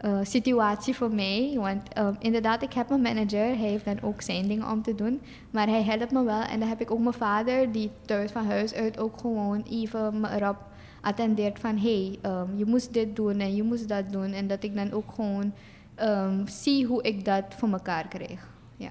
eh, 0.00 0.18
situatie 0.22 0.94
voor 0.94 1.14
mij. 1.14 1.52
Want 1.56 1.92
eh, 1.92 2.08
inderdaad, 2.18 2.62
ik 2.62 2.72
heb 2.72 2.88
mijn 2.88 3.00
manager. 3.02 3.46
Hij 3.46 3.68
heeft 3.68 3.84
dan 3.84 4.02
ook 4.02 4.22
zijn 4.22 4.48
dingen 4.48 4.70
om 4.70 4.82
te 4.82 4.94
doen. 4.94 5.20
Maar 5.50 5.66
hij 5.66 5.82
helpt 5.82 6.12
me 6.12 6.24
wel. 6.24 6.42
En 6.42 6.60
dan 6.60 6.68
heb 6.68 6.80
ik 6.80 6.90
ook 6.90 6.98
mijn 6.98 7.14
vader, 7.14 7.72
die 7.72 7.90
thuis 8.06 8.30
van 8.30 8.46
huis 8.46 8.74
uit 8.74 8.98
ook 8.98 9.18
gewoon 9.20 9.64
even 9.70 10.20
me 10.20 10.28
erop 10.28 10.56
attendeert 11.00 11.58
van... 11.58 11.76
Hé, 11.76 12.04
hey, 12.04 12.18
ehm, 12.22 12.56
je 12.56 12.64
moest 12.64 12.92
dit 12.92 13.16
doen 13.16 13.38
en 13.38 13.54
je 13.54 13.62
moest 13.62 13.88
dat 13.88 14.12
doen. 14.12 14.32
En 14.32 14.46
dat 14.46 14.62
ik 14.62 14.74
dan 14.74 14.92
ook 14.92 15.12
gewoon 15.14 15.52
ehm, 15.94 16.46
zie 16.46 16.86
hoe 16.86 17.02
ik 17.02 17.24
dat 17.24 17.44
voor 17.48 17.68
elkaar 17.68 18.08
krijg. 18.08 18.48
Ja. 18.76 18.90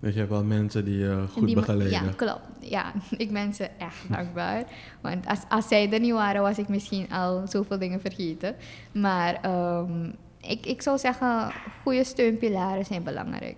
Dus 0.00 0.12
je 0.12 0.18
hebt 0.18 0.30
wel 0.30 0.44
mensen 0.44 0.84
die 0.84 0.98
je 0.98 1.08
En 1.08 1.28
goed 1.28 1.46
die 1.46 1.54
begeleiden. 1.54 2.04
Ja, 2.04 2.12
klopt. 2.16 2.48
Ja, 2.60 2.92
ik 3.24 3.32
ben 3.32 3.54
ze 3.54 3.64
echt 3.78 4.08
dankbaar. 4.08 4.64
Want 5.00 5.26
als, 5.26 5.40
als 5.48 5.68
zij 5.68 5.92
er 5.92 6.00
niet 6.00 6.12
waren, 6.12 6.42
was 6.42 6.58
ik 6.58 6.68
misschien 6.68 7.10
al 7.12 7.46
zoveel 7.46 7.78
dingen 7.78 8.00
vergeten. 8.00 8.54
Maar 8.92 9.34
ehm, 9.42 10.10
ik, 10.40 10.66
ik 10.66 10.82
zou 10.82 10.98
zeggen, 10.98 11.52
goede 11.82 12.04
steunpilaren 12.04 12.84
zijn 12.84 13.02
belangrijk. 13.02 13.56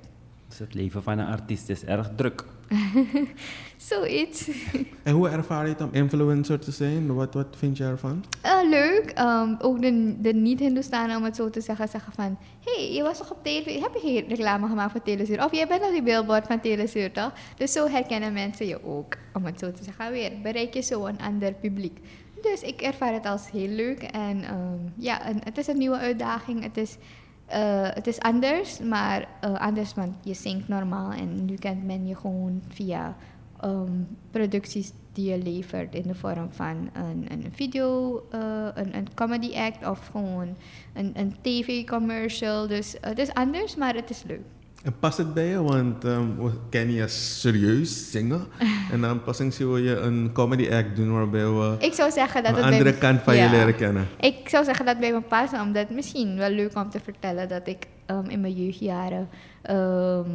Dus 0.48 0.58
het 0.58 0.74
leven 0.74 1.02
van 1.02 1.18
een 1.18 1.26
artiest 1.26 1.68
is 1.68 1.84
erg 1.84 2.10
druk. 2.16 2.44
Zoiets. 3.76 4.48
En 5.02 5.14
hoe 5.14 5.28
ervaar 5.28 5.64
je 5.64 5.72
het 5.72 5.80
om 5.80 5.88
influencer 5.92 6.58
te 6.58 6.70
zijn? 6.70 7.14
Wat, 7.14 7.34
wat 7.34 7.46
vind 7.56 7.76
je 7.76 7.84
ervan? 7.84 8.24
Eh, 8.40 8.58
leuk. 8.70 9.10
Ehm, 9.14 9.54
ook 9.58 9.82
de, 9.82 10.14
de 10.20 10.34
niet-Hindustanen, 10.34 11.16
om 11.16 11.24
het 11.24 11.36
zo 11.36 11.50
te 11.50 11.60
zeggen, 11.60 11.88
zeggen 11.88 12.12
van... 12.12 12.38
Hé, 12.64 12.72
hey, 12.72 12.92
je 12.92 13.02
was 13.02 13.18
toch 13.18 13.30
op 13.30 13.44
tv? 13.44 13.80
Heb 13.80 13.94
je 13.94 14.00
geen 14.00 14.28
reclame 14.28 14.68
gemaakt 14.68 14.90
voor 14.90 15.02
Telesuur? 15.02 15.44
Of 15.44 15.54
jij 15.54 15.66
bent 15.66 15.82
op 15.82 15.90
die 15.90 16.02
billboard 16.02 16.46
van 16.46 16.60
Telesuur, 16.60 17.12
toch? 17.12 17.32
Dus 17.56 17.72
zo 17.72 17.88
herkennen 17.88 18.32
mensen 18.32 18.66
je 18.66 18.84
ook, 18.84 19.16
om 19.32 19.44
het 19.44 19.58
zo 19.58 19.72
te 19.72 19.84
zeggen. 19.84 20.12
Weer 20.12 20.32
bereik 20.42 20.74
je 20.74 20.80
zo 20.80 21.06
een 21.06 21.20
ander 21.20 21.52
publiek. 21.52 21.98
Dus 22.42 22.62
ik 22.62 22.80
ervaar 22.80 23.12
het 23.12 23.26
als 23.26 23.50
heel 23.50 23.68
leuk. 23.68 24.02
En 24.02 24.42
ehm, 24.42 24.78
ja, 24.96 25.20
het 25.44 25.58
is 25.58 25.66
een 25.66 25.78
nieuwe 25.78 25.98
uitdaging. 25.98 26.62
Het 26.62 26.76
is, 26.76 26.96
eh, 27.52 27.88
het 27.94 28.06
is 28.06 28.20
anders, 28.20 28.78
maar 28.78 29.28
eh, 29.40 29.54
anders, 29.54 29.94
want 29.94 30.14
je 30.20 30.34
zingt 30.34 30.68
normaal. 30.68 31.12
En 31.12 31.44
nu 31.44 31.54
kent 31.54 31.84
men 31.84 32.06
je 32.06 32.16
gewoon 32.16 32.62
via 32.68 33.16
ehm, 33.60 33.92
producties 34.30 34.92
die 35.12 35.30
je 35.30 35.38
levert 35.38 35.94
in 35.94 36.02
de 36.02 36.14
vorm 36.14 36.52
van 36.52 36.90
een, 36.92 37.26
een 37.30 37.52
video, 37.52 38.16
eh, 38.30 38.68
een, 38.74 38.96
een 38.96 39.14
comedy 39.14 39.56
act 39.56 39.88
of 39.88 40.06
gewoon 40.06 40.56
een, 40.92 41.12
een 41.14 41.34
tv-commercial. 41.40 42.66
Dus 42.66 42.96
het 43.00 43.18
is 43.18 43.34
anders, 43.34 43.76
maar 43.76 43.94
het 43.94 44.10
is 44.10 44.22
leuk. 44.22 44.44
En 44.82 44.98
past 44.98 45.18
het 45.18 45.34
bij 45.34 45.46
je? 45.46 45.62
Want 45.62 46.04
ehm, 46.04 46.36
we 46.36 46.50
kennen 46.70 46.94
je 46.94 47.08
serieus 47.08 48.10
zingen. 48.10 48.46
en 48.92 49.00
dan 49.00 49.22
pas 49.22 49.38
eens 49.38 49.58
wil 49.58 49.76
je 49.76 49.96
een 49.96 50.30
comedy 50.32 50.70
act 50.70 50.96
doen 50.96 51.12
waarbij 51.12 51.46
we 51.46 51.76
Ik 51.78 51.92
zou 51.92 52.10
zeggen 52.10 52.42
dat 52.42 52.50
een 52.52 52.56
het 52.58 52.68
bij 52.68 52.78
andere 52.78 52.94
me- 52.94 52.98
kant 52.98 53.20
van 53.22 53.36
ja. 53.36 53.44
je 53.44 53.50
leren 53.50 53.76
kennen. 53.76 54.08
Ik 54.20 54.48
zou 54.48 54.64
zeggen 54.64 54.86
dat 54.86 54.98
bij 54.98 55.12
me 55.12 55.20
past, 55.20 55.52
omdat 55.52 55.86
het 55.86 55.90
misschien 55.90 56.36
wel 56.36 56.50
leuk 56.50 56.76
om 56.76 56.90
te 56.90 57.00
vertellen 57.00 57.48
dat 57.48 57.66
ik 57.68 57.86
ehm, 58.06 58.28
in 58.28 58.40
mijn 58.40 58.64
jeugdjaren. 58.64 59.28
ehm 59.62 60.30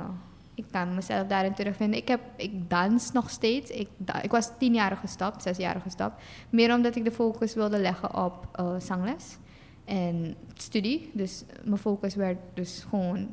ik 0.54 0.64
kan 0.70 0.94
mezelf 0.94 1.26
daarin 1.26 1.54
terugvinden. 1.54 1.98
Ik, 1.98 2.08
heb, 2.08 2.20
ik 2.36 2.70
dans 2.70 3.12
nog 3.12 3.30
steeds. 3.30 3.70
Ik, 3.70 3.88
ik 4.22 4.30
was 4.30 4.50
tien 4.58 4.74
jaar 4.74 4.96
gestopt, 4.96 5.42
zes 5.42 5.56
jaar 5.56 5.80
gestopt. 5.80 6.22
Meer 6.50 6.74
omdat 6.74 6.96
ik 6.96 7.04
de 7.04 7.12
focus 7.12 7.54
wilde 7.54 7.78
leggen 7.78 8.24
op 8.24 8.48
eh, 8.52 8.74
zangles 8.78 9.36
en 9.84 10.34
studie. 10.54 11.10
Dus 11.12 11.44
mijn 11.64 11.78
focus 11.78 12.14
werd 12.14 12.38
dus 12.54 12.86
gewoon 12.88 13.28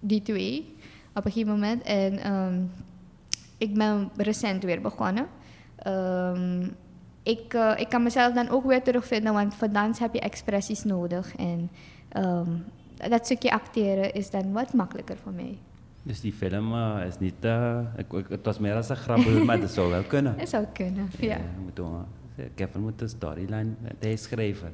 die 0.00 0.22
twee 0.22 0.74
op 1.14 1.24
een 1.24 1.32
gegeven 1.32 1.52
moment. 1.52 1.82
En 1.82 2.18
ehm, 2.18 2.60
ik 3.58 3.74
ben 3.74 4.10
recent 4.16 4.64
weer 4.64 4.80
begonnen. 4.80 5.26
Ehm, 5.76 6.66
ik, 7.22 7.54
eh, 7.54 7.72
ik 7.76 7.88
kan 7.88 8.02
mezelf 8.02 8.34
dan 8.34 8.48
ook 8.48 8.64
weer 8.64 8.82
terugvinden, 8.82 9.32
want 9.32 9.54
voor 9.54 9.70
dans 9.70 9.98
heb 9.98 10.14
je 10.14 10.20
expressies 10.20 10.84
nodig. 10.84 11.36
En 11.36 11.70
ehm, 12.08 12.48
dat 13.08 13.24
stukje 13.24 13.52
acteren 13.52 14.12
is 14.14 14.30
dan 14.30 14.52
wat 14.52 14.72
makkelijker 14.74 15.16
voor 15.16 15.32
mij. 15.32 15.58
Dus 16.02 16.20
die 16.20 16.32
film 16.32 16.72
eh, 16.74 17.04
is 17.06 17.18
niet... 17.18 17.34
eh, 17.40 17.80
ik, 17.96 18.12
ik- 18.12 18.28
het 18.28 18.44
was 18.44 18.58
meer 18.58 18.74
als 18.74 18.88
een 18.88 18.96
grappel, 18.96 19.44
maar 19.44 19.60
dat 19.60 19.70
zou 19.70 19.90
wel 19.90 20.02
kunnen. 20.14 20.38
Dat 20.38 20.48
zou 20.48 20.64
kunnen, 20.72 21.10
ja. 21.18 21.36
we 21.74 21.82
Kevin 22.54 22.80
moet 22.80 23.00
een 23.00 23.08
storyline 23.08 23.68
hij 23.98 24.16
schrijven. 24.16 24.72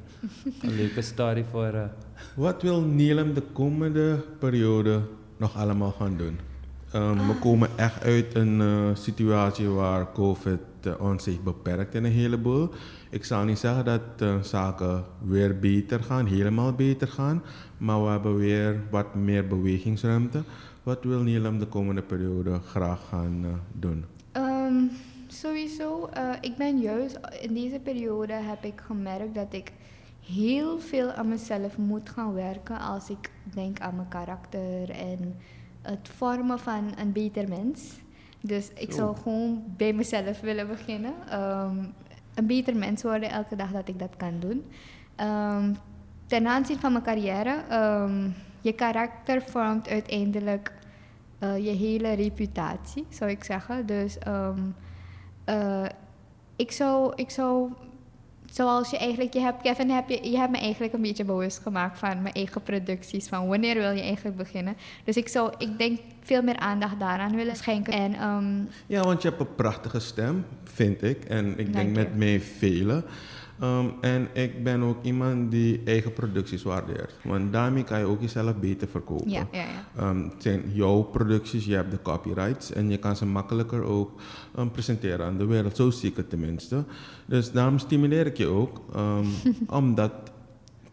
Een 0.61 0.75
leuke 0.75 1.01
story 1.01 1.45
voor... 1.51 1.63
eh, 1.73 1.83
Wat 2.35 2.61
wil 2.61 2.81
Nielem 2.81 3.33
de 3.33 3.43
komende 3.53 4.23
periode 4.39 5.01
nog 5.37 5.55
allemaal 5.57 5.91
gaan 5.91 6.17
doen? 6.17 6.39
Ehm, 6.91 7.17
Ah. 7.19 7.27
We 7.27 7.33
komen 7.39 7.69
echt 7.75 8.03
uit 8.03 8.35
een 8.35 8.61
eh, 8.61 8.95
situatie 8.95 9.67
waar 9.67 10.11
COVID 10.11 10.59
eh, 10.81 11.01
ons 11.01 11.23
zich 11.23 11.43
beperkt 11.43 11.93
in 11.95 12.03
een 12.03 12.11
heleboel. 12.11 12.69
Ik 13.09 13.23
zal 13.25 13.43
niet 13.43 13.57
zeggen 13.59 13.85
dat 13.85 14.01
eh, 14.17 14.41
zaken 14.41 15.03
weer 15.23 15.59
beter 15.59 16.03
gaan, 16.03 16.25
helemaal 16.25 16.73
beter 16.73 17.07
gaan, 17.07 17.41
maar 17.77 18.03
we 18.03 18.09
hebben 18.09 18.35
weer 18.37 18.81
wat 18.91 19.15
meer 19.15 19.47
bewegingsruimte. 19.47 20.43
Wat 20.83 21.03
wil 21.03 21.21
Nielem 21.21 21.59
de 21.59 21.65
komende 21.65 22.01
periode 22.01 22.59
graag 22.65 23.07
gaan 23.09 23.45
doen? 23.73 24.05
Sowieso, 25.41 26.05
eh, 26.13 26.29
ik 26.41 26.55
ben 26.55 26.79
juist 26.79 27.19
in 27.41 27.53
deze 27.53 27.79
periode 27.79 28.33
heb 28.33 28.63
ik 28.63 28.81
gemerkt 28.85 29.35
dat 29.35 29.53
ik 29.53 29.71
heel 30.25 30.79
veel 30.79 31.11
aan 31.11 31.27
mezelf 31.27 31.77
moet 31.77 32.09
gaan 32.09 32.33
werken 32.33 32.79
als 32.79 33.09
ik 33.09 33.31
denk 33.43 33.79
aan 33.79 33.95
mijn 33.95 34.07
karakter 34.07 34.89
en 34.89 35.35
het 35.81 36.09
vormen 36.09 36.59
van 36.59 36.91
een 36.97 37.11
beter 37.11 37.49
mens. 37.49 37.99
Dus 38.41 38.69
ik 38.73 38.91
Zo. 38.91 38.97
zou 38.97 39.17
gewoon 39.17 39.63
bij 39.77 39.93
mezelf 39.93 40.39
willen 40.39 40.67
beginnen. 40.67 41.13
Ehm, 41.29 41.77
een 42.33 42.45
beter 42.47 42.75
mens 42.75 43.03
worden 43.03 43.29
elke 43.29 43.55
dag 43.55 43.71
dat 43.71 43.87
ik 43.87 43.99
dat 43.99 44.17
kan 44.17 44.39
doen. 44.39 44.65
Ehm, 45.15 45.73
ten 46.25 46.47
aanzien 46.47 46.79
van 46.79 46.91
mijn 46.91 47.03
carrière, 47.03 47.63
ehm, 47.69 48.29
je 48.61 48.73
karakter 48.73 49.41
vormt 49.41 49.87
uiteindelijk 49.87 50.75
eh, 51.39 51.57
je 51.57 51.71
hele 51.71 52.13
reputatie, 52.13 53.05
zou 53.09 53.31
ik 53.31 53.43
zeggen. 53.43 53.85
Dus 53.85 54.17
eh, 55.47 55.85
ik, 56.55 56.71
zou, 56.71 57.13
ik 57.15 57.29
zou, 57.29 57.69
zoals 58.51 58.89
je 58.89 58.97
eigenlijk, 58.97 59.33
je 59.33 59.39
hebt, 59.39 59.61
Kevin, 59.61 59.89
heb 59.89 60.09
je, 60.09 60.29
je 60.31 60.37
hebt 60.37 60.51
me 60.51 60.57
eigenlijk 60.57 60.93
een 60.93 61.01
beetje 61.01 61.23
bewust 61.23 61.59
gemaakt 61.59 61.99
van 61.99 62.21
mijn 62.21 62.33
eigen 62.33 62.61
producties, 62.61 63.27
van 63.27 63.47
wanneer 63.47 63.75
wil 63.75 63.91
je 63.91 64.01
eigenlijk 64.01 64.37
beginnen. 64.37 64.77
Dus 65.03 65.15
ik 65.15 65.27
zou, 65.27 65.53
ik 65.57 65.77
denk, 65.77 65.99
veel 66.21 66.41
meer 66.41 66.57
aandacht 66.57 66.99
daaraan 66.99 67.35
willen 67.35 67.55
schenken. 67.55 67.93
En 67.93 68.13
ehm, 68.13 68.61
Ja, 68.85 69.01
want 69.03 69.21
je 69.21 69.27
hebt 69.27 69.39
een 69.39 69.55
prachtige 69.55 69.99
stem, 69.99 70.45
vind 70.63 71.03
ik. 71.03 71.25
En 71.25 71.59
ik 71.59 71.73
denk 71.73 71.95
met 71.95 72.15
mij 72.15 72.41
velen. 72.41 73.03
Ehm, 73.59 73.85
en 74.01 74.27
ik 74.33 74.63
ben 74.63 74.81
ook 74.83 75.03
iemand 75.03 75.51
die 75.51 75.81
eigen 75.85 76.13
producties 76.13 76.63
waardeert. 76.63 77.13
Want 77.23 77.51
daarmee 77.53 77.83
kan 77.83 77.99
je 77.99 78.05
ook 78.05 78.21
jezelf 78.21 78.55
beter 78.55 78.87
verkopen. 78.87 79.29
ja, 79.29 79.47
ja, 79.51 79.59
ja. 79.59 79.85
Ehm, 79.95 80.23
het 80.23 80.41
zijn 80.43 80.63
jouw 80.73 81.01
producties, 81.01 81.65
je 81.65 81.75
hebt 81.75 81.91
de 81.91 82.01
copyrights 82.01 82.71
en 82.71 82.89
je 82.89 82.97
kan 82.97 83.15
ze 83.15 83.25
makkelijker 83.25 83.83
ook 83.83 84.11
ehm, 84.55 84.67
presenteren 84.69 85.25
aan 85.25 85.37
de 85.37 85.45
wereld. 85.45 85.75
Zo 85.75 85.89
zie 85.89 86.09
ik 86.09 86.17
het 86.17 86.29
tenminste. 86.29 86.83
Dus 87.25 87.51
daarom 87.51 87.79
stimuleer 87.79 88.25
ik 88.25 88.37
je 88.37 88.47
ook 88.47 88.81
ehm, 88.95 89.25
om 89.79 89.95
dat 89.95 90.11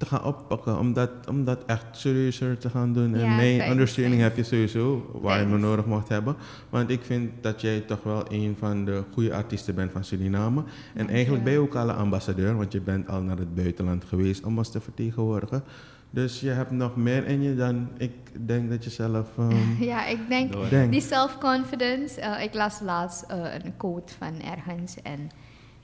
te 0.04 0.14
gaan 0.14 0.24
oppakken, 0.24 0.78
om 0.78 0.92
dat, 0.92 1.10
om 1.28 1.44
dat 1.44 1.64
echt 1.66 1.84
serieuzer 1.92 2.58
te 2.58 2.70
gaan 2.70 2.92
doen. 2.92 3.14
En 3.14 3.36
mijn 3.36 3.56
thanks, 3.56 3.72
ondersteuning 3.72 4.20
thanks. 4.20 4.36
heb 4.36 4.44
je 4.44 4.50
sowieso, 4.50 5.10
waar 5.22 5.40
je 5.40 5.46
me 5.46 5.58
nodig 5.58 5.86
mocht 5.86 6.08
hebben. 6.08 6.36
Want 6.68 6.90
ik 6.90 7.02
vind 7.02 7.30
dat 7.40 7.60
jij 7.60 7.80
toch 7.80 8.02
wel 8.02 8.24
een 8.28 8.56
van 8.58 8.84
de 8.84 9.02
goede 9.12 9.34
artiesten 9.34 9.74
bent 9.74 9.92
van 9.92 10.04
Suriname. 10.04 10.62
En 10.94 11.08
eigenlijk 11.08 11.44
ben 11.44 11.52
je 11.52 11.58
ook 11.58 11.74
al 11.74 11.88
een 11.88 11.96
ambassadeur, 11.96 12.56
want 12.56 12.72
je 12.72 12.80
bent 12.80 13.08
al 13.08 13.22
naar 13.22 13.38
het 13.38 13.54
buitenland 13.54 14.04
geweest 14.04 14.44
om 14.44 14.58
ons 14.58 14.70
te 14.70 14.80
vertegenwoordigen. 14.80 15.62
Dus 16.10 16.40
je 16.40 16.50
hebt 16.50 16.70
nog 16.70 16.96
meer 16.96 17.26
in 17.26 17.42
je 17.42 17.54
dan 17.54 17.88
ik 17.96 18.12
denk 18.46 18.70
dat 18.70 18.84
je 18.84 18.90
zelf 18.90 19.28
ehm, 19.38 19.82
Ja, 19.82 20.06
ik 20.06 20.18
denk 20.28 20.52
die 20.90 21.00
self-confidence. 21.00 22.20
eh, 22.20 22.42
ik 22.44 22.54
las 22.54 22.80
laatst 22.80 23.22
eh, 23.22 23.38
een 23.64 23.76
quote 23.76 24.12
van 24.18 24.40
ergens 24.40 24.96
en 25.02 25.30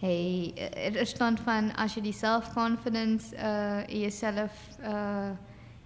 hij, 0.01 0.53
er 0.95 1.07
stond 1.07 1.41
van 1.41 1.77
als 1.77 1.95
je 1.95 2.01
die 2.01 2.13
self-confidence 2.13 3.37
eh, 3.37 3.79
in 3.87 4.01
jezelf 4.01 4.69
eh, 4.81 5.29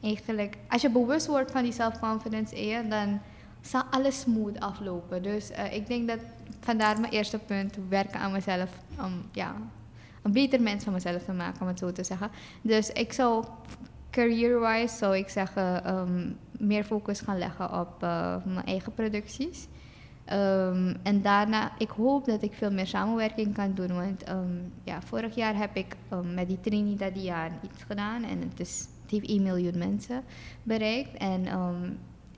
eigenlijk, 0.02 0.56
als 0.68 0.82
je 0.82 0.90
bewust 0.90 1.26
wordt 1.26 1.50
van 1.50 1.62
die 1.62 1.72
self-confidence 1.72 2.56
in 2.56 2.66
je, 2.66 2.88
dan 2.88 3.20
zal 3.60 3.82
alles 3.90 4.20
smooth 4.20 4.60
aflopen. 4.60 5.22
Dus 5.22 5.50
eh, 5.50 5.72
ik 5.72 5.86
denk 5.86 6.08
dat 6.08 6.18
vandaar 6.60 7.00
mijn 7.00 7.12
eerste 7.12 7.38
punt, 7.38 7.78
werken 7.88 8.20
aan 8.20 8.32
mezelf, 8.32 8.70
om 8.98 9.22
ja, 9.32 9.54
een 10.22 10.32
beter 10.32 10.62
mens 10.62 10.84
van 10.84 10.92
mezelf 10.92 11.22
te 11.22 11.32
maken, 11.32 11.60
om 11.60 11.66
het 11.66 11.78
zo 11.78 11.92
te 11.92 12.04
zeggen. 12.04 12.30
Dus 12.62 12.90
ik 12.90 13.12
zou 13.12 13.44
career-wise 14.10 14.96
zou 14.96 15.16
ik 15.16 15.28
zeggen 15.28 15.84
ehm, 15.84 16.30
meer 16.58 16.84
focus 16.84 17.20
gaan 17.20 17.38
leggen 17.38 17.80
op 17.80 18.00
mijn 18.44 18.64
eigen 18.64 18.94
producties. 18.94 19.66
Ehm, 20.24 20.94
en 21.02 21.22
daarna, 21.22 21.72
ik 21.78 21.90
hoop 21.90 22.24
dat 22.24 22.42
ik 22.42 22.52
veel 22.52 22.70
meer 22.70 22.86
samenwerking 22.86 23.54
kan 23.54 23.74
doen. 23.74 23.94
Want 23.94 24.22
ehm, 24.22 24.58
ja, 24.84 25.02
vorig 25.02 25.34
jaar 25.34 25.56
heb 25.56 25.76
ik 25.76 25.96
ehm, 26.08 26.34
met 26.34 26.48
die 26.48 26.60
Trinidadiaan 26.60 27.58
iets 27.62 27.82
gedaan. 27.82 28.24
En 28.24 28.40
het, 28.40 28.60
is, 28.60 28.88
heeft 29.08 29.28
1 29.28 29.42
miljoen 29.42 29.78
mensen 29.78 30.22
bereikt. 30.62 31.16
En 31.16 31.46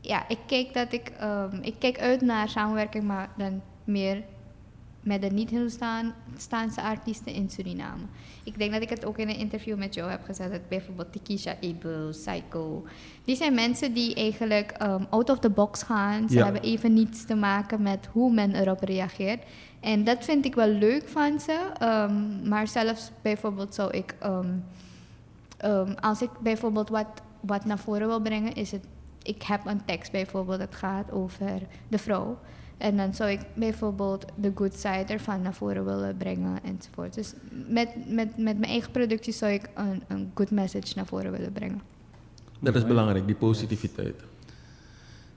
ja, 0.00 0.28
ik 0.28 0.38
kijk, 0.46 0.74
dat 0.74 0.92
ik, 0.92 1.12
ik 1.60 1.74
kijk 1.78 1.98
uit 2.00 2.20
naar 2.20 2.48
samenwerking, 2.48 3.04
maar 3.04 3.28
dan 3.36 3.62
meer 3.84 4.22
met 5.06 5.20
de 5.22 5.28
niet-Hindoestaanse 5.30 6.82
artiesten 6.82 7.32
in 7.32 7.50
Suriname. 7.50 8.02
Ik 8.44 8.58
denk 8.58 8.72
dat 8.72 8.82
ik 8.82 8.88
het 8.88 9.04
ook 9.04 9.18
in 9.18 9.28
een 9.28 9.36
interview 9.36 9.76
met 9.78 9.94
jou 9.94 10.10
heb 10.10 10.24
gezegd. 10.24 10.50
Dat 10.50 10.68
bijvoorbeeld 10.68 11.12
Tikisha 11.12 11.54
Abel, 11.62 12.08
Psycho. 12.10 12.84
Die 13.24 13.36
zijn 13.36 13.54
mensen 13.54 13.92
die 13.92 14.14
eigenlijk 14.14 14.70
ehm, 14.70 15.04
out 15.10 15.30
of 15.30 15.38
the 15.38 15.50
box 15.50 15.82
gaan. 15.82 16.28
Ze 16.28 16.34
Ja. 16.36 16.44
hebben 16.44 16.62
even 16.62 16.92
niets 16.94 17.24
te 17.24 17.34
maken 17.34 17.82
met 17.82 18.08
hoe 18.12 18.32
men 18.32 18.54
erop 18.54 18.80
reageert. 18.82 19.42
En 19.80 20.04
dat 20.04 20.24
vind 20.24 20.44
ik 20.44 20.54
wel 20.54 20.68
leuk 20.68 21.08
van 21.08 21.40
ze. 21.40 21.70
ehm, 21.78 22.48
maar 22.48 22.68
zelfs 22.68 23.10
bijvoorbeeld 23.22 23.74
zou 23.74 23.90
ik... 23.90 24.14
ehm, 25.58 25.94
als 26.00 26.22
ik 26.22 26.30
bijvoorbeeld 26.42 26.88
wat, 26.88 27.06
wat 27.40 27.64
naar 27.64 27.78
voren 27.78 28.06
wil 28.06 28.20
brengen, 28.20 28.54
is 28.54 28.70
het... 28.70 28.84
Ik 29.22 29.42
heb 29.42 29.60
een 29.66 29.84
tekst 29.84 30.12
bijvoorbeeld 30.12 30.58
dat 30.58 30.74
gaat 30.74 31.12
over 31.12 31.60
de 31.88 31.98
vrouw. 31.98 32.38
En 32.78 32.96
dan 32.96 33.14
zou 33.14 33.30
ik 33.30 33.40
bijvoorbeeld 33.54 34.24
de 34.34 34.52
good 34.54 34.74
side 34.74 35.04
ervan 35.06 35.42
naar 35.42 35.54
voren 35.54 35.84
willen 35.84 36.16
brengen 36.16 36.58
enzovoort. 36.64 37.14
Dus 37.14 37.32
met, 37.68 37.88
met, 38.08 38.36
met 38.36 38.58
mijn 38.58 38.70
eigen 38.70 38.90
productie 38.90 39.32
zou 39.32 39.52
ik 39.52 39.68
een, 39.74 40.02
een 40.06 40.30
good 40.34 40.50
message 40.50 40.92
naar 40.96 41.06
voren 41.06 41.30
willen 41.30 41.52
brengen. 41.52 41.80
Dat 42.60 42.74
is 42.74 42.86
belangrijk, 42.86 43.26
die 43.26 43.34
positiviteit. 43.34 44.22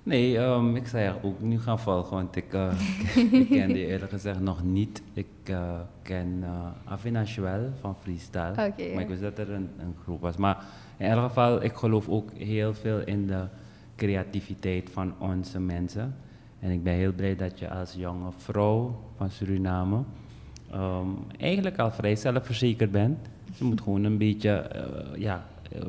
Nee, 0.04 0.38
ehm, 0.38 0.75
ik 0.75 0.88
zou 0.88 1.04
je 1.04 1.13
ook 1.21 1.41
nu 1.41 1.60
gaan 1.60 1.80
volgen, 1.80 2.15
want 2.15 2.36
ik, 2.36 2.54
eh, 2.54 2.71
ik 3.41 3.49
ken 3.49 3.67
die 3.67 3.86
eerlijk 3.86 4.12
gezegd 4.12 4.39
nog 4.39 4.63
niet. 4.63 5.02
Ik 5.13 5.28
eh, 5.43 5.80
ken 6.02 6.38
uh, 6.41 6.65
Avina 6.86 7.23
Joel 7.23 7.69
van 7.80 7.95
Freestyle, 7.95 8.54
maar 8.56 9.02
ik 9.02 9.08
wist 9.08 9.21
dat 9.21 9.38
er 9.38 9.52
een, 9.52 9.69
een 9.80 9.95
groep 10.04 10.21
was. 10.21 10.38
Maar 10.38 10.65
in 10.97 11.06
elk 11.06 11.23
geval, 11.23 11.63
ik 11.63 11.73
geloof 11.73 12.10
ook 12.10 12.32
heel 12.34 12.73
veel 12.73 12.99
in 12.99 13.28
de 13.28 13.45
creativiteit 13.95 14.89
van 14.89 15.13
onze 15.19 15.60
mensen. 15.60 16.15
En 16.60 16.72
ik 16.72 16.84
ben 16.84 16.93
heel 16.93 17.13
blij 17.13 17.36
dat 17.36 17.60
je 17.60 17.69
als 17.69 17.93
jonge 17.93 18.32
vrouw 18.38 19.00
van 19.15 19.30
Suriname 19.30 20.04
ehm, 20.72 21.08
eigenlijk 21.38 21.78
al 21.78 21.91
vrij 21.91 22.15
zelfverzekerd 22.15 22.91
bent. 22.91 23.17
Je 23.58 23.63
moet 23.63 23.82
gewoon 23.82 24.04
een 24.04 24.17
beetje, 24.17 24.50
eh, 24.50 25.22
ja, 25.22 25.45
eh, 25.72 25.82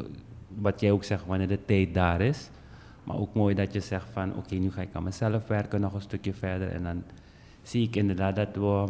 wat 0.48 0.80
jij 0.80 0.90
ook 0.90 1.04
zegt, 1.04 1.26
wanneer 1.26 1.48
de 1.48 1.64
tijd 1.64 1.94
daar 1.94 2.20
is. 2.20 2.50
Maar 3.04 3.16
ook 3.16 3.34
mooi 3.34 3.54
dat 3.54 3.72
je 3.72 3.80
zegt 3.80 4.06
van, 4.12 4.36
oké, 4.36 4.54
nu 4.54 4.70
ga 4.70 4.80
ik 4.80 4.88
aan 4.92 5.02
mezelf 5.02 5.46
werken 5.46 5.80
nog 5.80 5.94
een 5.94 6.00
stukje 6.00 6.32
verder. 6.32 6.68
En 6.68 6.82
dan 6.82 7.02
zie 7.62 7.86
ik 7.86 7.96
inderdaad 7.96 8.36
dat 8.36 8.54
we 8.54 8.86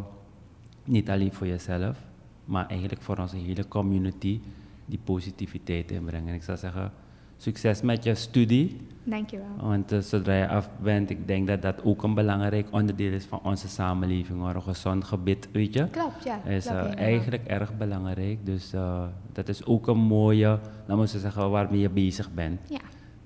niet 0.84 1.10
alleen 1.10 1.32
voor 1.32 1.46
jezelf, 1.46 1.98
maar 2.44 2.66
eigenlijk 2.66 3.02
voor 3.02 3.18
onze 3.18 3.36
hele 3.36 3.68
community 3.68 4.40
die 4.86 4.98
positiviteit 5.04 5.90
inbrengen. 5.90 6.28
En 6.28 6.34
ik 6.34 6.42
zou 6.42 6.58
zeggen, 6.58 6.92
succes 7.40 7.82
met 7.82 8.04
je 8.04 8.14
studie. 8.14 8.88
Dankjewel. 9.04 9.46
Want 9.60 9.92
eh, 9.92 9.98
zodra 9.98 10.34
je 10.34 10.48
af 10.48 10.68
bent, 10.82 11.10
ik 11.10 11.26
denk 11.26 11.46
dat 11.46 11.62
dat 11.62 11.84
ook 11.84 12.02
een 12.02 12.14
belangrijk 12.14 12.66
onderdeel 12.70 13.12
is 13.12 13.24
van 13.24 13.40
onze 13.42 13.68
samenleving. 13.68 14.40
Hoor. 14.40 14.54
Een 14.54 14.62
gezond 14.62 15.04
gebit, 15.04 15.48
weet 15.52 15.74
je. 15.74 15.88
Klopt, 15.88 16.24
ja. 16.24 16.44
Is 16.44 16.66
klopt 16.66 16.94
eh, 16.94 16.98
eigenlijk 16.98 17.46
erg 17.46 17.76
belangrijk. 17.76 18.46
Dus 18.46 18.72
eh, 18.72 19.02
dat 19.32 19.48
is 19.48 19.64
ook 19.64 19.86
een 19.86 19.98
mooie, 19.98 20.58
laten 20.86 21.04
we 21.12 21.18
zeggen, 21.18 21.50
waarmee 21.50 21.80
je 21.80 21.90
bezig 21.90 22.34
bent. 22.34 22.60
Ja, 22.68 22.80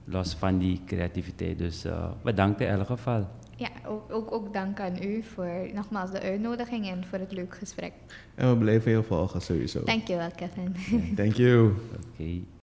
Los 0.05 0.35
van 0.35 0.59
die 0.59 0.81
creativiteit. 0.87 1.59
Dus 1.59 1.85
eh, 1.85 2.11
bedankt 2.23 2.61
in 2.61 2.67
elk 2.67 2.87
geval. 2.87 3.29
ja 3.57 3.69
ook, 3.87 4.13
ook, 4.13 4.33
ook 4.33 4.53
dank 4.53 4.81
aan 4.81 5.03
u 5.03 5.23
voor 5.23 5.69
nogmaals 5.75 6.11
de 6.11 6.21
uitnodiging 6.21 6.89
en 6.89 7.05
voor 7.05 7.19
het 7.19 7.33
leuke 7.33 7.57
gesprek. 7.57 7.93
En 8.35 8.51
we 8.51 8.57
blijven 8.57 8.91
heel 8.91 9.03
volgen 9.03 9.43
sowieso. 9.43 9.85
Dankjewel, 9.85 10.31
Kevin. 10.37 10.77
Thank 11.17 11.33
you. 11.33 11.73
Oké. 12.13 12.53